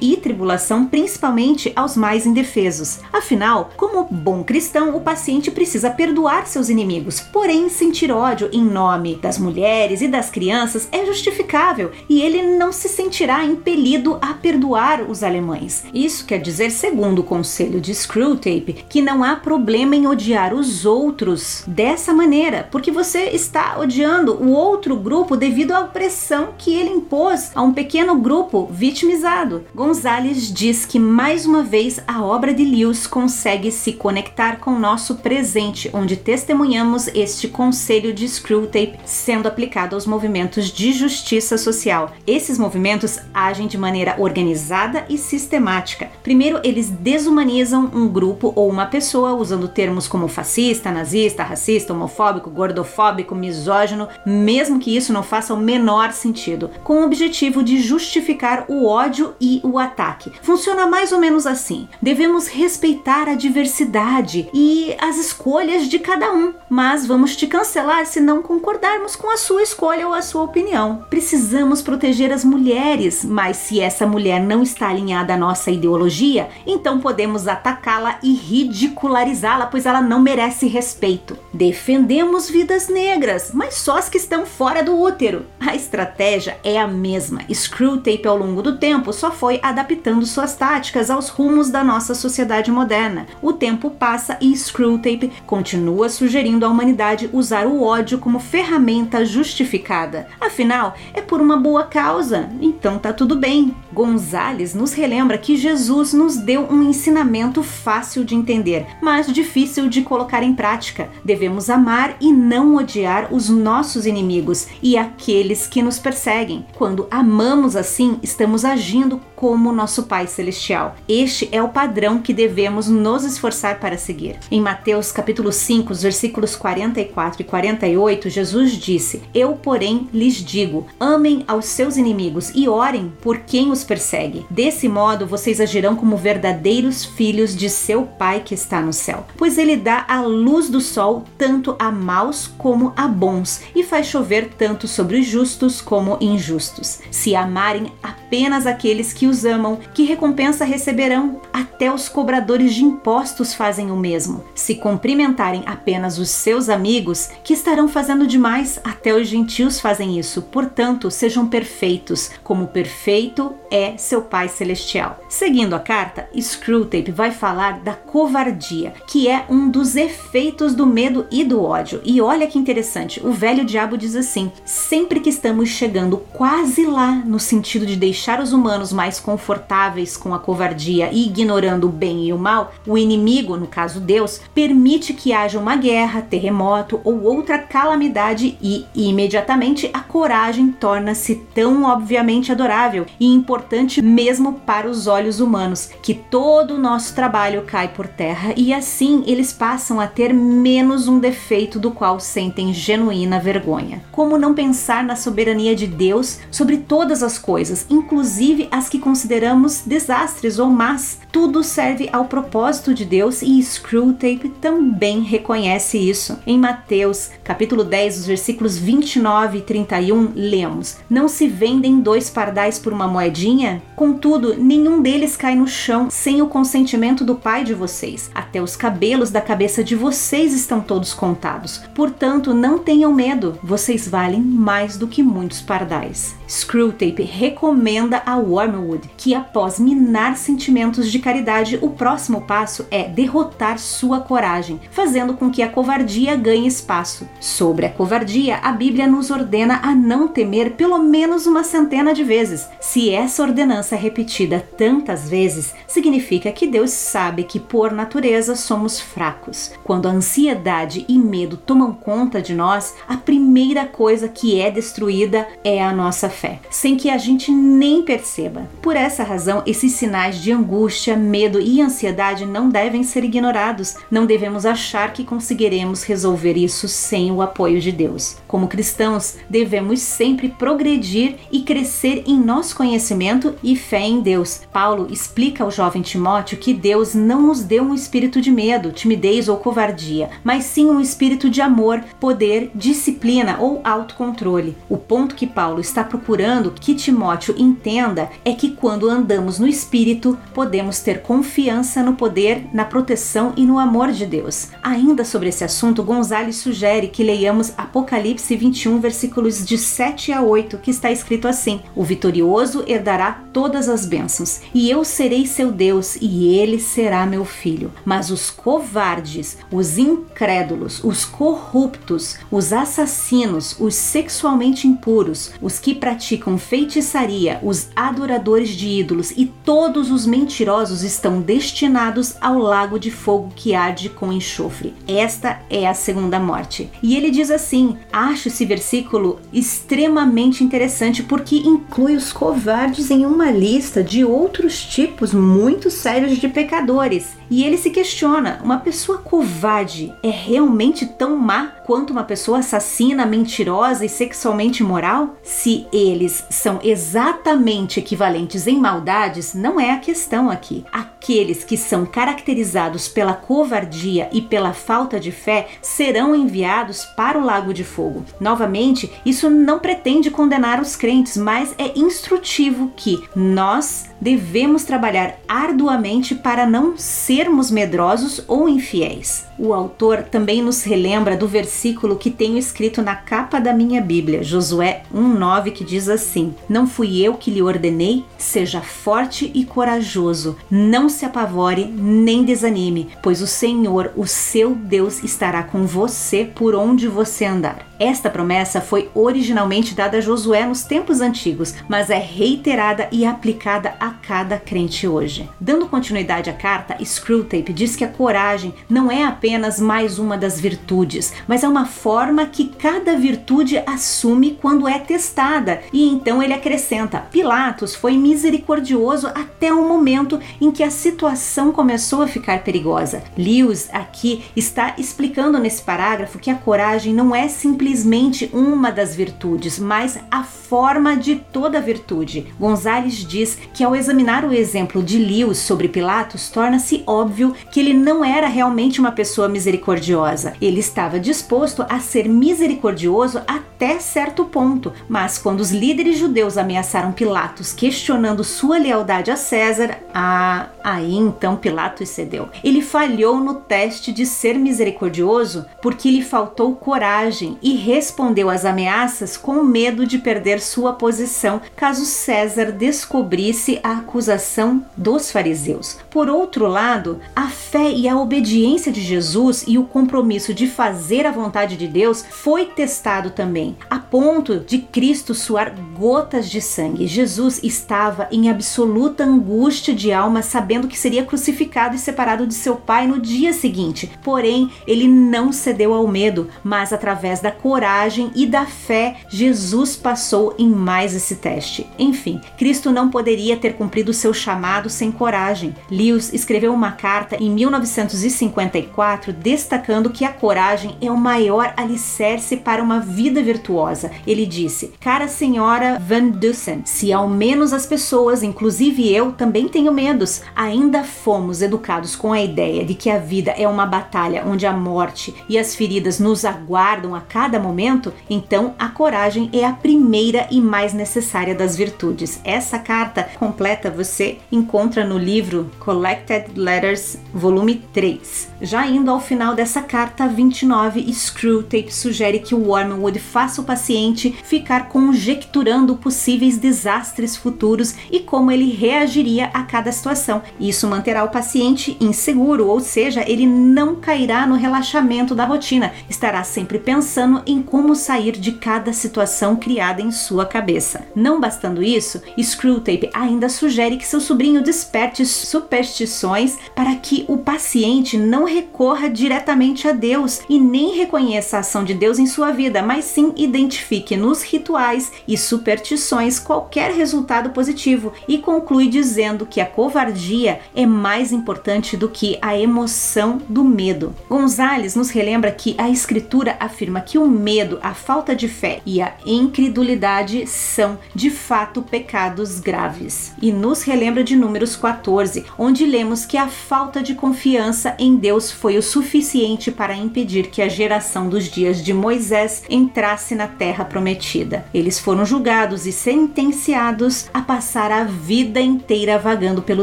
e 0.00 0.16
tribulação, 0.16 0.86
principalmente 0.86 1.72
aos 1.76 1.96
mais 1.96 2.26
indefesos. 2.26 3.00
Afinal, 3.12 3.70
como 3.76 4.06
bom 4.10 4.42
cristão, 4.42 4.96
o 4.96 5.00
paciente 5.00 5.50
precisa 5.50 5.90
perdoar 5.90 6.46
seus 6.46 6.68
inimigos, 6.68 7.20
porém 7.20 7.68
sentir 7.68 8.10
ódio 8.10 8.48
em 8.52 8.64
nome 8.64 9.16
das 9.16 9.38
mulheres 9.38 10.00
e 10.00 10.08
das 10.08 10.30
crianças 10.30 10.88
é 10.90 11.04
justificável 11.04 11.90
e 12.08 12.22
ele 12.22 12.56
não 12.56 12.72
se 12.72 12.88
sentirá 12.88 13.44
impelido 13.44 14.18
a 14.20 14.34
perdoar 14.34 15.02
os 15.02 15.22
alemães. 15.22 15.84
Isso 15.92 16.24
quer 16.24 16.38
dizer, 16.38 16.70
segundo 16.70 17.20
o 17.20 17.24
conselho 17.24 17.80
de 17.80 17.94
Screwtape, 17.94 18.84
que 18.88 19.02
não 19.02 19.22
há 19.22 19.36
problema 19.36 19.94
em 19.94 20.06
odiar 20.06 20.54
os 20.54 20.84
outros 20.84 21.64
dessa 21.66 22.12
maneira, 22.12 22.68
porque 22.70 22.90
você 22.90 23.30
está 23.30 23.78
odiando 23.78 24.34
o 24.34 24.52
outro 24.52 24.96
grupo 24.96 25.36
devido 25.36 25.72
à 25.72 25.80
opressão 25.80 26.54
que 26.56 26.74
ele 26.74 26.90
impôs 26.90 27.50
a 27.54 27.62
um 27.62 27.72
pequeno 27.72 28.16
grupo 28.16 28.68
vitimizado. 28.70 29.51
Passado, 29.52 29.64
Gonzalez 29.74 30.52
diz 30.52 30.86
que 30.86 30.98
mais 30.98 31.44
uma 31.44 31.62
vez 31.62 32.00
a 32.06 32.22
obra 32.22 32.54
de 32.54 32.64
Lewis 32.64 33.06
consegue 33.06 33.70
se 33.70 33.92
conectar 33.92 34.56
com 34.56 34.78
nosso 34.78 35.16
presente, 35.16 35.90
onde 35.92 36.16
testemunhamos 36.16 37.08
este 37.08 37.48
conselho 37.48 38.12
de 38.12 38.28
Screwtape 38.28 38.98
sendo 39.04 39.48
aplicado 39.48 39.94
aos 39.94 40.06
movimentos 40.06 40.70
de 40.70 40.92
justiça 40.92 41.58
social. 41.58 42.12
Esses 42.26 42.58
movimentos 42.58 43.18
agem 43.34 43.66
de 43.66 43.76
maneira 43.76 44.16
organizada 44.18 45.04
e 45.08 45.18
sistemática. 45.18 46.10
Primeiro, 46.22 46.60
eles 46.64 46.88
desumanizam 46.88 47.90
um 47.92 48.08
grupo 48.08 48.52
ou 48.54 48.68
uma 48.68 48.86
pessoa 48.86 49.34
usando 49.34 49.68
termos 49.68 50.06
como 50.06 50.28
fascista, 50.28 50.90
nazista, 50.90 51.42
racista, 51.42 51.92
homofóbico, 51.92 52.50
gordofóbico, 52.50 53.34
misógino, 53.34 54.08
mesmo 54.24 54.78
que 54.78 54.96
isso 54.96 55.12
não 55.12 55.22
faça 55.22 55.54
o 55.54 55.58
menor 55.58 56.12
sentido, 56.12 56.70
com 56.84 57.00
o 57.00 57.04
objetivo 57.04 57.62
de 57.62 57.80
justificar 57.80 58.64
o 58.68 58.86
ódio 58.86 59.34
e 59.42 59.60
o 59.64 59.76
ataque. 59.76 60.32
Funciona 60.40 60.86
mais 60.86 61.10
ou 61.10 61.18
menos 61.18 61.46
assim: 61.46 61.88
devemos 62.00 62.46
respeitar 62.46 63.28
a 63.28 63.34
diversidade 63.34 64.48
e 64.54 64.94
as 65.00 65.18
escolhas 65.18 65.88
de 65.88 65.98
cada 65.98 66.32
um, 66.32 66.54
mas 66.70 67.04
vamos 67.04 67.34
te 67.34 67.48
cancelar 67.48 68.06
se 68.06 68.20
não 68.20 68.40
concordarmos 68.40 69.16
com 69.16 69.28
a 69.30 69.36
sua 69.36 69.62
escolha 69.62 70.06
ou 70.06 70.14
a 70.14 70.22
sua 70.22 70.44
opinião. 70.44 71.04
Precisamos 71.10 71.82
proteger 71.82 72.32
as 72.32 72.44
mulheres, 72.44 73.24
mas 73.24 73.56
se 73.56 73.80
essa 73.80 74.06
mulher 74.06 74.40
não 74.40 74.62
está 74.62 74.88
alinhada 74.88 75.34
à 75.34 75.36
nossa 75.36 75.70
ideologia, 75.70 76.48
então 76.64 77.00
podemos 77.00 77.48
atacá-la 77.48 78.18
e 78.22 78.32
ridicularizá-la, 78.32 79.66
pois 79.66 79.86
ela 79.86 80.00
não 80.00 80.20
merece 80.20 80.68
respeito. 80.68 81.36
Defendemos 81.52 82.48
vidas 82.48 82.88
negras, 82.88 83.50
mas 83.52 83.74
só 83.74 83.98
as 83.98 84.08
que 84.08 84.18
estão 84.18 84.46
fora 84.46 84.84
do 84.84 84.96
útero. 85.00 85.46
A 85.58 85.74
estratégia 85.74 86.58
é 86.62 86.78
a 86.78 86.86
mesma. 86.86 87.42
Screwtape 87.52 88.26
ao 88.26 88.38
longo 88.38 88.62
do 88.62 88.78
tempo 88.78 89.12
só 89.12 89.31
foi 89.32 89.58
adaptando 89.62 90.24
suas 90.24 90.54
táticas 90.54 91.10
aos 91.10 91.28
rumos 91.28 91.70
da 91.70 91.82
nossa 91.82 92.14
sociedade 92.14 92.70
moderna. 92.70 93.26
O 93.42 93.52
tempo 93.52 93.90
passa 93.90 94.38
e 94.40 94.56
Screwtape 94.56 95.32
continua 95.46 96.08
sugerindo 96.08 96.64
à 96.64 96.68
humanidade 96.68 97.28
usar 97.32 97.66
o 97.66 97.82
ódio 97.82 98.18
como 98.18 98.38
ferramenta 98.38 99.24
justificada. 99.24 100.28
Afinal, 100.40 100.94
é 101.12 101.20
por 101.20 101.40
uma 101.40 101.56
boa 101.56 101.84
causa, 101.84 102.48
então 102.60 102.98
tá 102.98 103.12
tudo 103.12 103.36
bem. 103.36 103.74
Gonzales 103.92 104.74
nos 104.74 104.92
relembra 104.92 105.36
que 105.36 105.56
Jesus 105.56 106.12
nos 106.12 106.36
deu 106.36 106.62
um 106.70 106.82
ensinamento 106.82 107.62
fácil 107.62 108.24
de 108.24 108.34
entender, 108.34 108.86
mas 109.02 109.26
difícil 109.26 109.88
de 109.88 110.02
colocar 110.02 110.42
em 110.42 110.54
prática. 110.54 111.10
Devemos 111.24 111.68
amar 111.68 112.16
e 112.20 112.32
não 112.32 112.76
odiar 112.76 113.32
os 113.32 113.48
nossos 113.48 114.06
inimigos 114.06 114.66
e 114.82 114.96
aqueles 114.96 115.66
que 115.66 115.82
nos 115.82 115.98
perseguem. 115.98 116.64
Quando 116.74 117.06
amamos 117.10 117.76
assim, 117.76 118.18
estamos 118.22 118.64
agindo 118.64 119.20
como 119.36 119.72
nosso 119.72 120.04
Pai 120.04 120.26
Celestial. 120.26 120.94
Este 121.08 121.48
é 121.50 121.60
o 121.60 121.68
padrão 121.68 122.22
que 122.22 122.32
devemos 122.32 122.88
nos 122.88 123.24
esforçar 123.24 123.80
para 123.80 123.98
seguir. 123.98 124.38
Em 124.50 124.60
Mateus 124.60 125.10
capítulo 125.10 125.50
5, 125.50 125.92
versículos 125.94 126.54
44 126.54 127.42
e 127.42 127.44
48, 127.44 128.30
Jesus 128.30 128.72
disse: 128.72 129.22
Eu, 129.34 129.54
porém, 129.54 130.08
lhes 130.14 130.36
digo: 130.36 130.86
amem 130.98 131.44
aos 131.48 131.66
seus 131.66 131.96
inimigos 131.96 132.52
e 132.54 132.68
orem 132.68 133.12
por 133.20 133.40
quem 133.40 133.70
os 133.70 133.81
persegue. 133.82 134.46
Desse 134.50 134.88
modo, 134.88 135.26
vocês 135.26 135.60
agirão 135.60 135.96
como 135.96 136.16
verdadeiros 136.16 137.04
filhos 137.04 137.56
de 137.56 137.68
seu 137.68 138.02
Pai 138.04 138.42
que 138.44 138.54
está 138.54 138.80
no 138.80 138.92
céu, 138.92 139.26
pois 139.36 139.58
ele 139.58 139.76
dá 139.76 140.04
a 140.08 140.20
luz 140.20 140.68
do 140.68 140.80
sol 140.80 141.24
tanto 141.36 141.74
a 141.78 141.90
maus 141.90 142.46
como 142.58 142.92
a 142.96 143.08
bons 143.08 143.62
e 143.74 143.82
faz 143.82 144.06
chover 144.06 144.50
tanto 144.56 144.86
sobre 144.86 145.18
os 145.18 145.26
justos 145.26 145.80
como 145.80 146.18
injustos. 146.20 147.00
Se 147.10 147.34
amarem 147.34 147.92
apenas 148.02 148.66
aqueles 148.66 149.12
que 149.12 149.26
os 149.26 149.44
amam, 149.44 149.78
que 149.94 150.04
recompensa 150.04 150.64
receberão? 150.64 151.40
Até 151.52 151.92
os 151.92 152.08
cobradores 152.08 152.74
de 152.74 152.84
impostos 152.84 153.54
fazem 153.54 153.90
o 153.90 153.96
mesmo. 153.96 154.44
Se 154.54 154.74
cumprimentarem 154.74 155.62
apenas 155.66 156.18
os 156.18 156.30
seus 156.30 156.68
amigos, 156.68 157.30
que 157.42 157.54
estarão 157.54 157.88
fazendo 157.88 158.26
demais? 158.26 158.80
Até 158.84 159.14
os 159.14 159.26
gentios 159.28 159.80
fazem 159.80 160.18
isso. 160.18 160.42
Portanto, 160.42 161.10
sejam 161.10 161.46
perfeitos, 161.46 162.30
como 162.42 162.68
perfeito 162.68 163.54
é 163.72 163.96
seu 163.96 164.20
Pai 164.20 164.50
Celestial. 164.50 165.18
Seguindo 165.30 165.74
a 165.74 165.80
carta, 165.80 166.28
Screwtape 166.38 167.10
vai 167.10 167.30
falar 167.30 167.80
da 167.80 167.94
covardia, 167.94 168.92
que 169.06 169.26
é 169.26 169.46
um 169.48 169.70
dos 169.70 169.96
efeitos 169.96 170.74
do 170.74 170.84
medo 170.84 171.26
e 171.30 171.42
do 171.42 171.62
ódio. 171.62 172.02
E 172.04 172.20
olha 172.20 172.46
que 172.46 172.58
interessante, 172.58 173.18
o 173.24 173.32
velho 173.32 173.64
diabo 173.64 173.96
diz 173.96 174.14
assim: 174.14 174.52
sempre 174.62 175.20
que 175.20 175.30
estamos 175.30 175.70
chegando 175.70 176.18
quase 176.18 176.84
lá 176.84 177.12
no 177.12 177.40
sentido 177.40 177.86
de 177.86 177.96
deixar 177.96 178.40
os 178.40 178.52
humanos 178.52 178.92
mais 178.92 179.18
confortáveis 179.18 180.18
com 180.18 180.34
a 180.34 180.38
covardia 180.38 181.08
e 181.10 181.26
ignorando 181.26 181.86
o 181.86 181.92
bem 181.92 182.26
e 182.26 182.32
o 182.32 182.38
mal, 182.38 182.74
o 182.86 182.98
inimigo, 182.98 183.56
no 183.56 183.66
caso 183.66 184.00
Deus, 184.00 184.42
permite 184.54 185.14
que 185.14 185.32
haja 185.32 185.58
uma 185.58 185.76
guerra, 185.76 186.20
terremoto 186.20 187.00
ou 187.04 187.22
outra 187.22 187.58
calamidade 187.58 188.58
e 188.60 188.84
imediatamente 188.94 189.88
a 189.94 190.00
coragem 190.00 190.70
torna-se 190.72 191.36
tão 191.54 191.84
obviamente 191.84 192.52
adorável 192.52 193.06
e 193.18 193.26
importante 193.32 193.61
mesmo 194.02 194.54
para 194.66 194.88
os 194.88 195.06
olhos 195.06 195.40
humanos, 195.40 195.90
que 196.02 196.14
todo 196.14 196.74
o 196.74 196.78
nosso 196.78 197.14
trabalho 197.14 197.62
cai 197.62 197.88
por 197.88 198.06
terra 198.06 198.52
e 198.56 198.72
assim 198.72 199.22
eles 199.26 199.52
passam 199.52 200.00
a 200.00 200.06
ter 200.06 200.32
menos 200.32 201.08
um 201.08 201.18
defeito 201.18 201.78
do 201.78 201.90
qual 201.90 202.18
sentem 202.20 202.72
genuína 202.72 203.38
vergonha. 203.38 204.02
Como 204.10 204.38
não 204.38 204.54
pensar 204.54 205.04
na 205.04 205.16
soberania 205.16 205.74
de 205.74 205.86
Deus 205.86 206.38
sobre 206.50 206.78
todas 206.78 207.22
as 207.22 207.38
coisas, 207.38 207.86
inclusive 207.88 208.68
as 208.70 208.88
que 208.88 208.98
consideramos 208.98 209.82
desastres 209.84 210.58
ou 210.58 210.68
más? 210.68 211.20
Tudo 211.30 211.62
serve 211.62 212.08
ao 212.12 212.26
propósito 212.26 212.92
de 212.92 213.04
Deus 213.04 213.42
e 213.42 213.62
Screwtape 213.62 214.50
também 214.60 215.20
reconhece 215.20 215.96
isso. 215.98 216.38
Em 216.46 216.58
Mateus, 216.58 217.30
capítulo 217.42 217.84
10, 217.84 218.20
os 218.20 218.26
versículos 218.26 218.76
29 218.76 219.58
e 219.58 219.60
31, 219.62 220.32
lemos: 220.34 220.98
Não 221.08 221.28
se 221.28 221.48
vendem 221.48 222.00
dois 222.00 222.28
pardais 222.28 222.78
por 222.78 222.92
uma 222.92 223.08
moedinha? 223.08 223.51
Contudo, 223.94 224.56
nenhum 224.56 225.02
deles 225.02 225.36
cai 225.36 225.54
no 225.54 225.66
chão 225.66 226.08
sem 226.10 226.40
o 226.40 226.48
consentimento 226.48 227.24
do 227.24 227.34
Pai 227.34 227.64
de 227.64 227.74
vocês. 227.74 228.30
Até 228.34 228.62
os 228.62 228.74
cabelos 228.74 229.30
da 229.30 229.40
cabeça 229.40 229.84
de 229.84 229.94
vocês 229.94 230.54
estão 230.54 230.80
todos 230.80 231.12
contados. 231.12 231.78
Portanto, 231.94 232.54
não 232.54 232.78
tenham 232.78 233.12
medo, 233.12 233.58
vocês 233.62 234.08
valem 234.08 234.40
mais 234.40 234.96
do 234.96 235.06
que 235.06 235.22
muitos 235.22 235.60
pardais. 235.60 236.34
Screwtape 236.48 237.22
recomenda 237.22 238.22
a 238.26 238.36
Wormwood 238.36 239.08
que, 239.16 239.34
após 239.34 239.78
minar 239.78 240.36
sentimentos 240.36 241.10
de 241.10 241.18
caridade, 241.18 241.78
o 241.80 241.90
próximo 241.90 242.42
passo 242.42 242.86
é 242.90 243.08
derrotar 243.08 243.78
sua 243.78 244.20
coragem, 244.20 244.80
fazendo 244.90 245.34
com 245.34 245.50
que 245.50 245.62
a 245.62 245.68
covardia 245.68 246.36
ganhe 246.36 246.66
espaço. 246.66 247.28
Sobre 247.40 247.86
a 247.86 247.90
covardia, 247.90 248.56
a 248.56 248.72
Bíblia 248.72 249.06
nos 249.06 249.30
ordena 249.30 249.80
a 249.82 249.94
não 249.94 250.28
temer 250.28 250.72
pelo 250.72 250.98
menos 250.98 251.46
uma 251.46 251.64
centena 251.64 252.12
de 252.12 252.24
vezes. 252.24 252.68
Se 252.80 253.10
essa 253.10 253.41
ordenança 253.42 253.94
é 253.94 253.98
repetida 253.98 254.66
tantas 254.76 255.28
vezes, 255.28 255.74
significa 255.86 256.52
que 256.52 256.66
Deus 256.66 256.90
sabe 256.90 257.44
que, 257.44 257.58
por 257.58 257.92
natureza, 257.92 258.54
somos 258.54 259.00
fracos. 259.00 259.72
Quando 259.84 260.06
a 260.06 260.12
ansiedade 260.12 261.04
e 261.08 261.18
medo 261.18 261.56
tomam 261.56 261.92
conta 261.92 262.40
de 262.40 262.54
nós, 262.54 262.94
a 263.08 263.16
primeira 263.16 263.86
coisa 263.86 264.28
que 264.28 264.60
é 264.60 264.70
destruída 264.70 265.48
é 265.64 265.82
a 265.82 265.92
nossa 265.92 266.28
fé, 266.28 266.60
sem 266.70 266.96
que 266.96 267.10
a 267.10 267.18
gente 267.18 267.50
nem 267.50 268.02
perceba. 268.02 268.68
Por 268.80 268.96
essa 268.96 269.22
razão, 269.22 269.62
esses 269.66 269.92
sinais 269.92 270.40
de 270.40 270.52
angústia, 270.52 271.16
medo 271.16 271.60
e 271.60 271.80
ansiedade 271.80 272.46
não 272.46 272.68
devem 272.68 273.02
ser 273.02 273.24
ignorados. 273.24 273.96
Não 274.10 274.26
devemos 274.26 274.66
achar 274.66 275.12
que 275.12 275.24
conseguiremos 275.24 276.02
resolver 276.02 276.56
isso 276.56 276.88
sem 276.88 277.30
o 277.30 277.42
apoio 277.42 277.80
de 277.80 277.92
Deus. 277.92 278.36
Como 278.46 278.68
cristãos, 278.68 279.36
devemos 279.48 280.00
sempre 280.00 280.48
progredir 280.48 281.36
e 281.50 281.62
crescer 281.62 282.24
em 282.26 282.38
nosso 282.38 282.76
conhecimento 282.76 283.31
e 283.62 283.76
fé 283.76 284.00
em 284.00 284.20
Deus. 284.20 284.62
Paulo 284.72 285.08
explica 285.10 285.64
ao 285.64 285.70
jovem 285.70 286.02
Timóteo 286.02 286.58
que 286.58 286.74
Deus 286.74 287.14
não 287.14 287.42
nos 287.42 287.62
deu 287.62 287.84
um 287.84 287.94
espírito 287.94 288.40
de 288.40 288.50
medo, 288.50 288.92
timidez 288.92 289.48
ou 289.48 289.56
covardia, 289.56 290.30
mas 290.44 290.64
sim 290.64 290.86
um 290.86 291.00
espírito 291.00 291.48
de 291.48 291.60
amor, 291.60 292.02
poder, 292.20 292.70
disciplina 292.74 293.56
ou 293.58 293.80
autocontrole. 293.84 294.76
O 294.88 294.96
ponto 294.96 295.34
que 295.34 295.46
Paulo 295.46 295.80
está 295.80 296.04
procurando 296.04 296.72
que 296.78 296.94
Timóteo 296.94 297.54
entenda 297.56 298.30
é 298.44 298.52
que 298.52 298.70
quando 298.70 299.08
andamos 299.08 299.58
no 299.58 299.66
espírito, 299.66 300.38
podemos 300.52 301.00
ter 301.00 301.22
confiança 301.22 302.02
no 302.02 302.14
poder, 302.14 302.66
na 302.72 302.84
proteção 302.84 303.52
e 303.56 303.64
no 303.64 303.78
amor 303.78 304.12
de 304.12 304.26
Deus. 304.26 304.68
Ainda 304.82 305.24
sobre 305.24 305.48
esse 305.48 305.64
assunto, 305.64 306.02
Gonzales 306.02 306.56
sugere 306.56 307.08
que 307.08 307.22
leiamos 307.22 307.72
Apocalipse 307.76 308.56
21, 308.56 309.00
versículos 309.00 309.64
de 309.64 309.78
7 309.78 310.32
a 310.32 310.42
8, 310.42 310.78
que 310.78 310.90
está 310.90 311.10
escrito 311.10 311.46
assim: 311.46 311.80
O 311.94 312.04
vitorioso 312.04 312.84
herdará 312.86 313.21
todas 313.30 313.88
as 313.88 314.04
bênçãos, 314.04 314.60
e 314.74 314.90
eu 314.90 315.04
serei 315.04 315.46
seu 315.46 315.70
Deus, 315.70 316.16
e 316.20 316.54
ele 316.54 316.80
será 316.80 317.24
meu 317.24 317.44
filho. 317.44 317.92
Mas 318.04 318.30
os 318.30 318.50
covardes, 318.50 319.58
os 319.70 319.98
incrédulos, 319.98 321.02
os 321.04 321.24
corruptos, 321.24 322.36
os 322.50 322.72
assassinos, 322.72 323.76
os 323.78 323.94
sexualmente 323.94 324.88
impuros, 324.88 325.52
os 325.60 325.78
que 325.78 325.94
praticam 325.94 326.58
feitiçaria, 326.58 327.60
os 327.62 327.88
adoradores 327.94 328.70
de 328.70 328.88
ídolos 328.88 329.30
e 329.32 329.46
todos 329.46 330.10
os 330.10 330.26
mentirosos 330.26 331.02
estão 331.02 331.40
destinados 331.40 332.36
ao 332.40 332.58
lago 332.58 332.98
de 332.98 333.10
fogo 333.10 333.52
que 333.54 333.74
arde 333.74 334.08
com 334.08 334.32
enxofre. 334.32 334.94
Esta 335.06 335.60
é 335.70 335.86
a 335.86 335.94
segunda 335.94 336.40
morte. 336.40 336.90
E 337.02 337.16
ele 337.16 337.30
diz 337.30 337.50
assim: 337.50 337.96
acho 338.12 338.48
esse 338.48 338.64
versículo 338.64 339.40
extremamente 339.52 340.64
interessante 340.64 341.22
porque 341.22 341.56
inclui 341.56 342.16
os 342.16 342.32
covardes 342.32 343.10
em 343.12 343.26
uma 343.26 343.50
lista 343.50 344.02
de 344.02 344.24
outros 344.24 344.82
tipos 344.82 345.34
muito 345.34 345.90
sérios 345.90 346.38
de 346.38 346.48
pecadores. 346.48 347.36
E 347.50 347.62
ele 347.64 347.76
se 347.76 347.90
questiona: 347.90 348.60
uma 348.64 348.78
pessoa 348.78 349.18
covarde 349.18 350.12
é 350.22 350.30
realmente 350.30 351.04
tão 351.04 351.36
má 351.36 351.66
quanto 351.84 352.10
uma 352.10 352.24
pessoa 352.24 352.60
assassina, 352.60 353.26
mentirosa 353.26 354.04
e 354.06 354.08
sexualmente 354.08 354.82
imoral? 354.82 355.36
Se 355.42 355.86
eles 355.92 356.44
são 356.48 356.80
exatamente 356.82 358.00
equivalentes 358.00 358.66
em 358.66 358.78
maldades, 358.78 359.52
não 359.54 359.78
é 359.78 359.90
a 359.90 359.98
questão 359.98 360.50
aqui. 360.50 360.84
Aqueles 360.90 361.62
que 361.62 361.76
são 361.76 362.06
caracterizados 362.06 363.08
pela 363.08 363.34
covardia 363.34 364.30
e 364.32 364.40
pela 364.40 364.72
falta 364.72 365.20
de 365.20 365.30
fé 365.30 365.68
serão 365.82 366.34
enviados 366.34 367.04
para 367.04 367.38
o 367.38 367.44
lago 367.44 367.74
de 367.74 367.84
fogo. 367.84 368.24
Novamente, 368.40 369.12
isso 369.26 369.50
não 369.50 369.78
pretende 369.78 370.30
condenar 370.30 370.80
os 370.80 370.96
crentes, 370.96 371.36
mas 371.36 371.74
é 371.76 371.98
instrutivo 371.98 372.91
que 372.96 373.28
nós 373.34 374.11
devemos 374.22 374.84
trabalhar 374.84 375.40
arduamente 375.48 376.32
para 376.32 376.64
não 376.64 376.96
sermos 376.96 377.72
medrosos 377.72 378.44
ou 378.46 378.68
infiéis. 378.68 379.46
O 379.58 379.74
autor 379.74 380.22
também 380.22 380.62
nos 380.62 380.84
relembra 380.84 381.36
do 381.36 381.48
versículo 381.48 382.16
que 382.16 382.30
tenho 382.30 382.56
escrito 382.56 383.02
na 383.02 383.16
capa 383.16 383.60
da 383.60 383.72
minha 383.72 384.00
Bíblia, 384.00 384.44
Josué 384.44 385.02
1:9, 385.12 385.72
que 385.72 385.84
diz 385.84 386.08
assim: 386.08 386.54
Não 386.68 386.86
fui 386.86 387.20
eu 387.20 387.34
que 387.34 387.50
lhe 387.50 387.60
ordenei, 387.60 388.24
seja 388.38 388.80
forte 388.80 389.50
e 389.52 389.64
corajoso, 389.64 390.56
não 390.70 391.08
se 391.08 391.24
apavore 391.24 391.84
nem 391.84 392.44
desanime, 392.44 393.08
pois 393.20 393.42
o 393.42 393.46
Senhor, 393.46 394.12
o 394.16 394.26
seu 394.26 394.72
Deus, 394.72 395.22
estará 395.24 395.64
com 395.64 395.84
você 395.84 396.44
por 396.44 396.76
onde 396.76 397.08
você 397.08 397.44
andar. 397.44 397.92
Esta 397.98 398.28
promessa 398.28 398.80
foi 398.80 399.10
originalmente 399.14 399.94
dada 399.94 400.18
a 400.18 400.20
Josué 400.20 400.66
nos 400.66 400.82
tempos 400.82 401.20
antigos, 401.20 401.72
mas 401.88 402.10
é 402.10 402.18
reiterada 402.18 403.08
e 403.12 403.24
aplicada 403.24 403.94
a 404.00 404.11
cada 404.20 404.58
crente 404.58 405.06
hoje. 405.06 405.48
Dando 405.60 405.86
continuidade 405.86 406.50
à 406.50 406.52
carta, 406.52 406.96
Screwtape 407.04 407.72
diz 407.72 407.96
que 407.96 408.04
a 408.04 408.08
coragem 408.08 408.74
não 408.88 409.10
é 409.10 409.24
apenas 409.24 409.80
mais 409.80 410.18
uma 410.18 410.36
das 410.36 410.60
virtudes, 410.60 411.32
mas 411.46 411.62
é 411.62 411.68
uma 411.68 411.86
forma 411.86 412.46
que 412.46 412.68
cada 412.68 413.16
virtude 413.16 413.82
assume 413.86 414.58
quando 414.60 414.88
é 414.88 414.98
testada. 414.98 415.82
E 415.92 416.08
então 416.08 416.42
ele 416.42 416.52
acrescenta: 416.52 417.20
Pilatos 417.30 417.94
foi 417.94 418.16
misericordioso 418.16 419.28
até 419.28 419.72
o 419.72 419.86
momento 419.88 420.40
em 420.60 420.70
que 420.70 420.82
a 420.82 420.90
situação 420.90 421.72
começou 421.72 422.22
a 422.22 422.28
ficar 422.28 422.62
perigosa. 422.62 423.22
Lewis 423.36 423.88
aqui 423.92 424.44
está 424.56 424.94
explicando 424.98 425.58
nesse 425.58 425.82
parágrafo 425.82 426.38
que 426.38 426.50
a 426.50 426.54
coragem 426.54 427.14
não 427.14 427.34
é 427.34 427.48
simplesmente 427.48 428.50
uma 428.52 428.90
das 428.90 429.14
virtudes, 429.14 429.78
mas 429.78 430.18
a 430.30 430.42
forma 430.42 431.16
de 431.16 431.36
toda 431.36 431.80
virtude. 431.80 432.46
Gonzales 432.58 433.16
diz 433.16 433.58
que 433.74 433.84
ao 433.84 433.94
examinar 434.02 434.44
o 434.44 434.52
exemplo 434.52 435.00
de 435.00 435.16
Lewis 435.16 435.58
sobre 435.58 435.86
Pilatos, 435.86 436.50
torna-se 436.50 437.04
óbvio 437.06 437.54
que 437.70 437.78
ele 437.78 437.94
não 437.94 438.24
era 438.24 438.48
realmente 438.48 438.98
uma 438.98 439.12
pessoa 439.12 439.48
misericordiosa. 439.48 440.54
Ele 440.60 440.80
estava 440.80 441.20
disposto 441.20 441.86
a 441.88 442.00
ser 442.00 442.28
misericordioso 442.28 443.40
até 443.46 444.00
certo 444.00 444.44
ponto, 444.44 444.92
mas 445.08 445.38
quando 445.38 445.60
os 445.60 445.70
líderes 445.70 446.18
judeus 446.18 446.58
ameaçaram 446.58 447.12
Pilatos 447.12 447.72
questionando 447.72 448.42
sua 448.42 448.76
lealdade 448.76 449.30
a 449.30 449.36
César, 449.36 449.98
ah, 450.12 450.66
aí 450.82 451.14
então 451.14 451.56
Pilatos 451.56 452.08
cedeu. 452.08 452.48
Ele 452.64 452.82
falhou 452.82 453.38
no 453.38 453.54
teste 453.54 454.12
de 454.12 454.26
ser 454.26 454.54
misericordioso 454.54 455.64
porque 455.80 456.10
lhe 456.10 456.22
faltou 456.22 456.74
coragem 456.74 457.56
e 457.62 457.76
respondeu 457.76 458.50
às 458.50 458.64
ameaças 458.64 459.36
com 459.36 459.62
medo 459.62 460.04
de 460.04 460.18
perder 460.18 460.60
sua 460.60 460.92
posição 460.92 461.60
caso 461.76 462.04
César 462.04 462.72
descobrisse 462.72 463.78
a 463.82 463.91
acusação 463.98 464.84
dos 464.96 465.30
fariseus. 465.30 465.98
Por 466.10 466.28
outro 466.28 466.66
lado, 466.66 467.20
a 467.34 467.48
fé 467.48 467.90
e 467.90 468.08
a 468.08 468.16
obediência 468.16 468.92
de 468.92 469.00
Jesus 469.00 469.64
e 469.66 469.78
o 469.78 469.84
compromisso 469.84 470.52
de 470.54 470.66
fazer 470.66 471.26
a 471.26 471.32
vontade 471.32 471.76
de 471.76 471.86
Deus 471.86 472.24
foi 472.30 472.66
testado 472.66 473.30
também, 473.30 473.76
a 473.88 473.98
ponto 473.98 474.60
de 474.60 474.78
Cristo 474.78 475.34
suar 475.34 475.74
gotas 475.98 476.50
de 476.50 476.60
sangue. 476.60 477.06
Jesus 477.06 477.60
estava 477.62 478.28
em 478.30 478.50
absoluta 478.50 479.24
angústia 479.24 479.94
de 479.94 480.12
alma, 480.12 480.42
sabendo 480.42 480.88
que 480.88 480.98
seria 480.98 481.24
crucificado 481.24 481.96
e 481.96 481.98
separado 481.98 482.46
de 482.46 482.54
seu 482.54 482.76
Pai 482.76 483.06
no 483.06 483.20
dia 483.20 483.52
seguinte. 483.52 484.10
Porém, 484.22 484.70
ele 484.86 485.08
não 485.08 485.52
cedeu 485.52 485.94
ao 485.94 486.06
medo, 486.06 486.48
mas 486.62 486.92
através 486.92 487.40
da 487.40 487.50
coragem 487.50 488.30
e 488.34 488.46
da 488.46 488.66
fé, 488.66 489.16
Jesus 489.28 489.96
passou 489.96 490.54
em 490.58 490.68
mais 490.68 491.14
esse 491.14 491.36
teste. 491.36 491.86
Enfim, 491.98 492.40
Cristo 492.58 492.90
não 492.90 493.10
poderia 493.10 493.56
ter 493.56 493.71
cumprido 493.72 494.12
seu 494.12 494.32
chamado 494.32 494.88
sem 494.88 495.10
coragem. 495.10 495.74
Lewis 495.90 496.32
escreveu 496.32 496.72
uma 496.72 496.92
carta 496.92 497.36
em 497.36 497.50
1954 497.50 499.32
destacando 499.32 500.10
que 500.10 500.24
a 500.24 500.32
coragem 500.32 500.96
é 501.00 501.10
o 501.10 501.16
maior 501.16 501.72
alicerce 501.76 502.56
para 502.56 502.82
uma 502.82 503.00
vida 503.00 503.42
virtuosa. 503.42 504.10
Ele 504.26 504.46
disse: 504.46 504.92
Cara 505.00 505.28
senhora 505.28 505.98
Van 505.98 506.28
Dusen, 506.28 506.82
se 506.84 507.12
ao 507.12 507.28
menos 507.28 507.72
as 507.72 507.86
pessoas, 507.86 508.42
inclusive 508.42 509.12
eu, 509.12 509.32
também 509.32 509.68
tenho 509.68 509.92
medos, 509.92 510.42
ainda 510.54 511.04
fomos 511.04 511.62
educados 511.62 512.14
com 512.14 512.32
a 512.32 512.40
ideia 512.40 512.84
de 512.84 512.94
que 512.94 513.10
a 513.10 513.18
vida 513.18 513.52
é 513.52 513.66
uma 513.66 513.86
batalha 513.86 514.44
onde 514.46 514.66
a 514.66 514.72
morte 514.72 515.34
e 515.48 515.58
as 515.58 515.74
feridas 515.74 516.18
nos 516.18 516.44
aguardam 516.44 517.14
a 517.14 517.20
cada 517.20 517.58
momento, 517.58 518.12
então 518.28 518.74
a 518.78 518.88
coragem 518.88 519.50
é 519.52 519.64
a 519.64 519.72
primeira 519.72 520.46
e 520.50 520.60
mais 520.60 520.92
necessária 520.92 521.54
das 521.54 521.76
virtudes. 521.76 522.40
Essa 522.44 522.78
carta 522.78 523.28
completa 523.38 523.61
você 523.94 524.38
encontra 524.50 525.04
no 525.04 525.16
livro 525.16 525.70
Collected 525.78 526.58
Letters, 526.58 527.16
volume 527.32 527.76
3. 527.92 528.48
Já 528.60 528.86
indo 528.88 529.08
ao 529.08 529.20
final 529.20 529.54
dessa 529.54 529.80
carta 529.80 530.26
29, 530.26 531.12
Screwtape 531.12 531.94
sugere 531.94 532.40
que 532.40 532.56
o 532.56 532.68
Wormwood 532.68 533.20
faça 533.20 533.60
o 533.60 533.64
paciente 533.64 534.34
ficar 534.42 534.88
conjecturando 534.88 535.96
possíveis 535.96 536.58
desastres 536.58 537.36
futuros 537.36 537.94
e 538.10 538.18
como 538.18 538.50
ele 538.50 538.72
reagiria 538.72 539.46
a 539.54 539.62
cada 539.62 539.92
situação. 539.92 540.42
Isso 540.58 540.88
manterá 540.88 541.22
o 541.22 541.30
paciente 541.30 541.96
inseguro, 542.00 542.66
ou 542.66 542.80
seja, 542.80 543.24
ele 543.28 543.46
não 543.46 543.94
cairá 543.94 544.44
no 544.44 544.56
relaxamento 544.56 545.36
da 545.36 545.44
rotina, 545.44 545.92
estará 546.10 546.42
sempre 546.42 546.80
pensando 546.80 547.42
em 547.46 547.62
como 547.62 547.94
sair 547.94 548.32
de 548.32 548.52
cada 548.52 548.92
situação 548.92 549.54
criada 549.54 550.02
em 550.02 550.10
sua 550.10 550.44
cabeça. 550.44 551.06
Não 551.14 551.40
bastando 551.40 551.80
isso, 551.80 552.20
Screwtape 552.40 553.08
ainda 553.14 553.51
sugere 553.52 553.96
que 553.96 554.06
seu 554.06 554.20
sobrinho 554.20 554.62
desperte 554.62 555.24
superstições 555.24 556.58
para 556.74 556.94
que 556.96 557.24
o 557.28 557.38
paciente 557.38 558.16
não 558.16 558.44
recorra 558.44 559.08
diretamente 559.08 559.86
a 559.86 559.92
Deus 559.92 560.40
e 560.48 560.58
nem 560.58 560.96
reconheça 560.96 561.56
a 561.56 561.60
ação 561.60 561.84
de 561.84 561.94
Deus 561.94 562.18
em 562.18 562.26
sua 562.26 562.50
vida, 562.50 562.82
mas 562.82 563.04
sim 563.04 563.32
identifique 563.36 564.16
nos 564.16 564.42
rituais 564.42 565.12
e 565.26 565.36
superstições 565.36 566.38
qualquer 566.38 566.92
resultado 566.92 567.50
positivo 567.50 568.12
e 568.26 568.38
conclui 568.38 568.88
dizendo 568.88 569.46
que 569.46 569.60
a 569.60 569.66
covardia 569.66 570.60
é 570.74 570.86
mais 570.86 571.32
importante 571.32 571.96
do 571.96 572.08
que 572.08 572.38
a 572.40 572.56
emoção 572.56 573.40
do 573.48 573.64
medo. 573.64 574.14
Gonzales 574.28 574.94
nos 574.94 575.10
relembra 575.10 575.50
que 575.50 575.74
a 575.78 575.88
escritura 575.88 576.56
afirma 576.58 577.00
que 577.00 577.18
o 577.18 577.26
medo, 577.28 577.78
a 577.82 577.94
falta 577.94 578.34
de 578.34 578.48
fé 578.48 578.80
e 578.84 579.00
a 579.00 579.14
incredulidade 579.26 580.46
são 580.46 580.98
de 581.14 581.30
fato 581.30 581.82
pecados 581.82 582.60
graves. 582.60 583.32
E 583.42 583.50
nos 583.50 583.82
relembra 583.82 584.22
de 584.22 584.36
Números 584.36 584.76
14, 584.76 585.44
onde 585.58 585.84
lemos 585.84 586.24
que 586.24 586.36
a 586.36 586.46
falta 586.46 587.02
de 587.02 587.12
confiança 587.12 587.96
em 587.98 588.14
Deus 588.14 588.52
foi 588.52 588.78
o 588.78 588.82
suficiente 588.82 589.72
para 589.72 589.96
impedir 589.96 590.46
que 590.46 590.62
a 590.62 590.68
geração 590.68 591.28
dos 591.28 591.50
dias 591.50 591.82
de 591.82 591.92
Moisés 591.92 592.62
entrasse 592.70 593.34
na 593.34 593.48
terra 593.48 593.84
prometida. 593.84 594.64
Eles 594.72 595.00
foram 595.00 595.26
julgados 595.26 595.86
e 595.86 595.92
sentenciados 595.92 597.28
a 597.34 597.42
passar 597.42 597.90
a 597.90 598.04
vida 598.04 598.60
inteira 598.60 599.18
vagando 599.18 599.60
pelo 599.60 599.82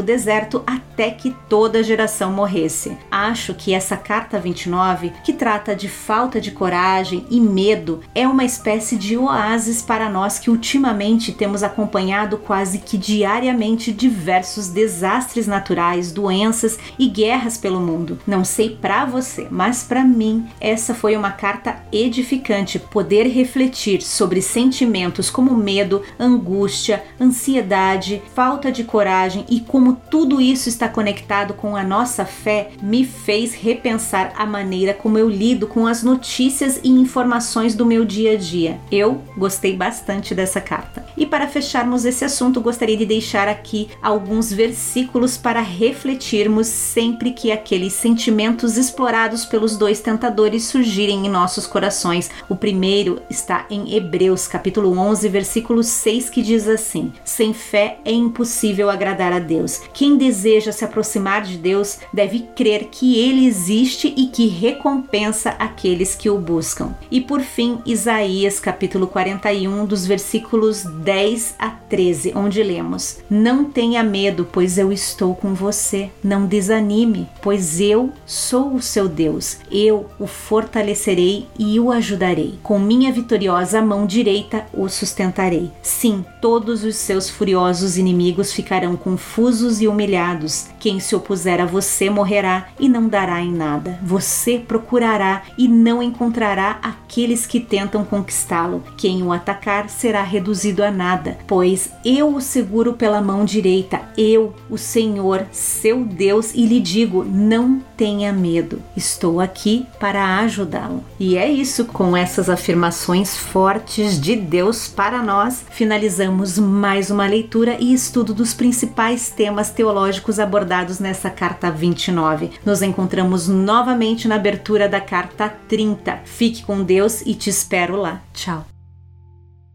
deserto 0.00 0.62
até 0.66 1.10
que 1.10 1.36
toda 1.46 1.82
geração 1.82 2.32
morresse. 2.32 2.96
Acho 3.10 3.52
que 3.52 3.74
essa 3.74 3.96
carta 3.96 4.38
29, 4.38 5.12
que 5.22 5.34
trata 5.34 5.76
de 5.76 5.88
falta 5.88 6.40
de 6.40 6.50
coragem 6.50 7.26
e 7.30 7.38
medo, 7.38 8.00
é 8.14 8.26
uma 8.26 8.44
espécie 8.44 8.96
de 8.96 9.18
oásis 9.18 9.82
para 9.82 10.08
nós 10.08 10.38
que 10.38 10.48
ultimamente 10.48 11.32
temos 11.32 11.62
acompanhado 11.62 12.38
quase 12.38 12.78
que 12.78 12.96
diariamente 12.96 13.49
diversos 13.92 14.68
desastres 14.68 15.46
naturais, 15.46 16.12
doenças 16.12 16.78
e 16.98 17.08
guerras 17.08 17.56
pelo 17.56 17.80
mundo. 17.80 18.18
Não 18.26 18.44
sei 18.44 18.70
para 18.70 19.04
você, 19.04 19.46
mas 19.50 19.82
para 19.82 20.04
mim 20.04 20.46
essa 20.60 20.94
foi 20.94 21.16
uma 21.16 21.30
carta 21.30 21.82
edificante 21.92 22.78
poder 22.78 23.26
refletir 23.26 24.02
sobre 24.02 24.42
sentimentos 24.42 25.30
como 25.30 25.54
medo, 25.54 26.02
angústia, 26.18 27.02
ansiedade, 27.20 28.22
falta 28.34 28.70
de 28.70 28.84
coragem 28.84 29.44
e 29.48 29.60
como 29.60 29.96
tudo 30.10 30.40
isso 30.40 30.68
está 30.68 30.88
conectado 30.88 31.54
com 31.54 31.76
a 31.76 31.82
nossa 31.82 32.24
fé 32.24 32.70
me 32.82 33.04
fez 33.04 33.54
repensar 33.54 34.32
a 34.36 34.46
maneira 34.46 34.94
como 34.94 35.18
eu 35.18 35.28
lido 35.28 35.66
com 35.66 35.86
as 35.86 36.02
notícias 36.02 36.80
e 36.82 36.88
informações 36.88 37.74
do 37.74 37.86
meu 37.86 38.04
dia 38.04 38.32
a 38.32 38.36
dia. 38.36 38.78
Eu 38.90 39.22
gostei 39.36 39.76
bastante 39.76 40.34
dessa 40.34 40.60
carta. 40.60 41.04
E 41.16 41.26
para 41.26 41.46
fecharmos 41.46 42.04
esse 42.04 42.24
assunto, 42.24 42.60
gostaria 42.60 42.96
de 42.96 43.06
deixar 43.06 43.39
aqui 43.48 43.88
alguns 44.02 44.52
versículos 44.52 45.36
para 45.36 45.60
refletirmos 45.60 46.66
sempre 46.66 47.32
que 47.32 47.52
aqueles 47.52 47.92
sentimentos 47.92 48.76
explorados 48.76 49.44
pelos 49.44 49.76
dois 49.76 50.00
tentadores 50.00 50.64
surgirem 50.64 51.26
em 51.26 51.28
nossos 51.30 51.66
corações. 51.66 52.30
O 52.48 52.56
primeiro 52.56 53.20
está 53.30 53.66
em 53.70 53.94
Hebreus, 53.94 54.46
capítulo 54.46 54.96
11, 54.98 55.28
versículo 55.28 55.82
6, 55.82 56.30
que 56.30 56.42
diz 56.42 56.68
assim: 56.68 57.12
Sem 57.24 57.52
fé 57.52 57.98
é 58.04 58.12
impossível 58.12 58.90
agradar 58.90 59.32
a 59.32 59.38
Deus. 59.38 59.80
Quem 59.92 60.16
deseja 60.16 60.72
se 60.72 60.84
aproximar 60.84 61.42
de 61.42 61.56
Deus 61.56 61.98
deve 62.12 62.40
crer 62.54 62.88
que 62.90 63.18
ele 63.18 63.46
existe 63.46 64.12
e 64.16 64.26
que 64.26 64.46
recompensa 64.46 65.50
aqueles 65.58 66.14
que 66.14 66.30
o 66.30 66.38
buscam. 66.38 66.94
E 67.10 67.20
por 67.20 67.40
fim, 67.40 67.80
Isaías, 67.86 68.60
capítulo 68.60 69.06
41, 69.06 69.86
dos 69.86 70.06
versículos 70.06 70.84
10 70.84 71.54
a 71.58 71.70
13, 71.70 72.32
onde 72.34 72.62
lemos: 72.62 73.18
Não 73.30 73.64
tenha 73.64 74.02
medo, 74.02 74.44
pois 74.50 74.76
eu 74.76 74.92
estou 74.92 75.36
com 75.36 75.54
você. 75.54 76.10
Não 76.22 76.46
desanime, 76.46 77.28
pois 77.40 77.80
eu 77.80 78.10
sou 78.26 78.74
o 78.74 78.82
seu 78.82 79.08
Deus. 79.08 79.58
Eu 79.70 80.06
o 80.18 80.26
fortalecerei 80.26 81.46
e 81.56 81.78
o 81.78 81.92
ajudarei. 81.92 82.58
Com 82.60 82.78
minha 82.80 83.12
vitoriosa 83.12 83.80
mão 83.80 84.04
direita 84.04 84.66
o 84.72 84.88
sustentarei. 84.88 85.70
Sim, 85.80 86.24
todos 86.40 86.82
os 86.82 86.96
seus 86.96 87.30
furiosos 87.30 87.96
inimigos 87.96 88.52
ficarão 88.52 88.96
confusos 88.96 89.80
e 89.80 89.86
humilhados. 89.86 90.66
Quem 90.80 90.98
se 90.98 91.14
opuser 91.14 91.60
a 91.60 91.66
você 91.66 92.10
morrerá 92.10 92.66
e 92.80 92.88
não 92.88 93.06
dará 93.06 93.40
em 93.40 93.52
nada. 93.52 93.96
Você 94.02 94.58
procurará 94.58 95.42
e 95.56 95.68
não 95.68 96.02
encontrará 96.02 96.80
aqueles 96.82 97.46
que 97.46 97.60
tentam 97.60 98.04
conquistá-lo. 98.04 98.82
Quem 98.96 99.22
o 99.22 99.32
atacar 99.32 99.88
será 99.88 100.22
reduzido 100.22 100.82
a 100.82 100.90
nada, 100.90 101.38
pois 101.46 101.90
eu 102.04 102.34
o 102.34 102.40
seguro 102.40 102.94
mão 103.20 103.44
direita, 103.44 104.00
eu, 104.16 104.54
o 104.68 104.76
Senhor, 104.76 105.46
seu 105.50 106.04
Deus, 106.04 106.54
e 106.54 106.66
lhe 106.66 106.80
digo: 106.80 107.24
não 107.24 107.80
tenha 107.96 108.32
medo. 108.32 108.82
Estou 108.96 109.40
aqui 109.40 109.86
para 109.98 110.38
ajudá-lo. 110.38 111.04
E 111.18 111.36
é 111.36 111.50
isso, 111.50 111.84
com 111.84 112.16
essas 112.16 112.48
afirmações 112.48 113.36
fortes 113.36 114.20
de 114.20 114.36
Deus 114.36 114.88
para 114.88 115.22
nós, 115.22 115.64
finalizamos 115.70 116.58
mais 116.58 117.10
uma 117.10 117.26
leitura 117.26 117.76
e 117.78 117.92
estudo 117.92 118.32
dos 118.32 118.54
principais 118.54 119.30
temas 119.30 119.70
teológicos 119.70 120.38
abordados 120.38 120.98
nessa 120.98 121.30
carta 121.30 121.70
29. 121.70 122.50
Nos 122.64 122.82
encontramos 122.82 123.48
novamente 123.48 124.26
na 124.26 124.36
abertura 124.36 124.88
da 124.88 125.00
carta 125.00 125.48
30. 125.68 126.20
Fique 126.24 126.64
com 126.64 126.82
Deus 126.82 127.22
e 127.26 127.34
te 127.34 127.50
espero 127.50 127.96
lá. 127.96 128.22
Tchau. 128.32 128.79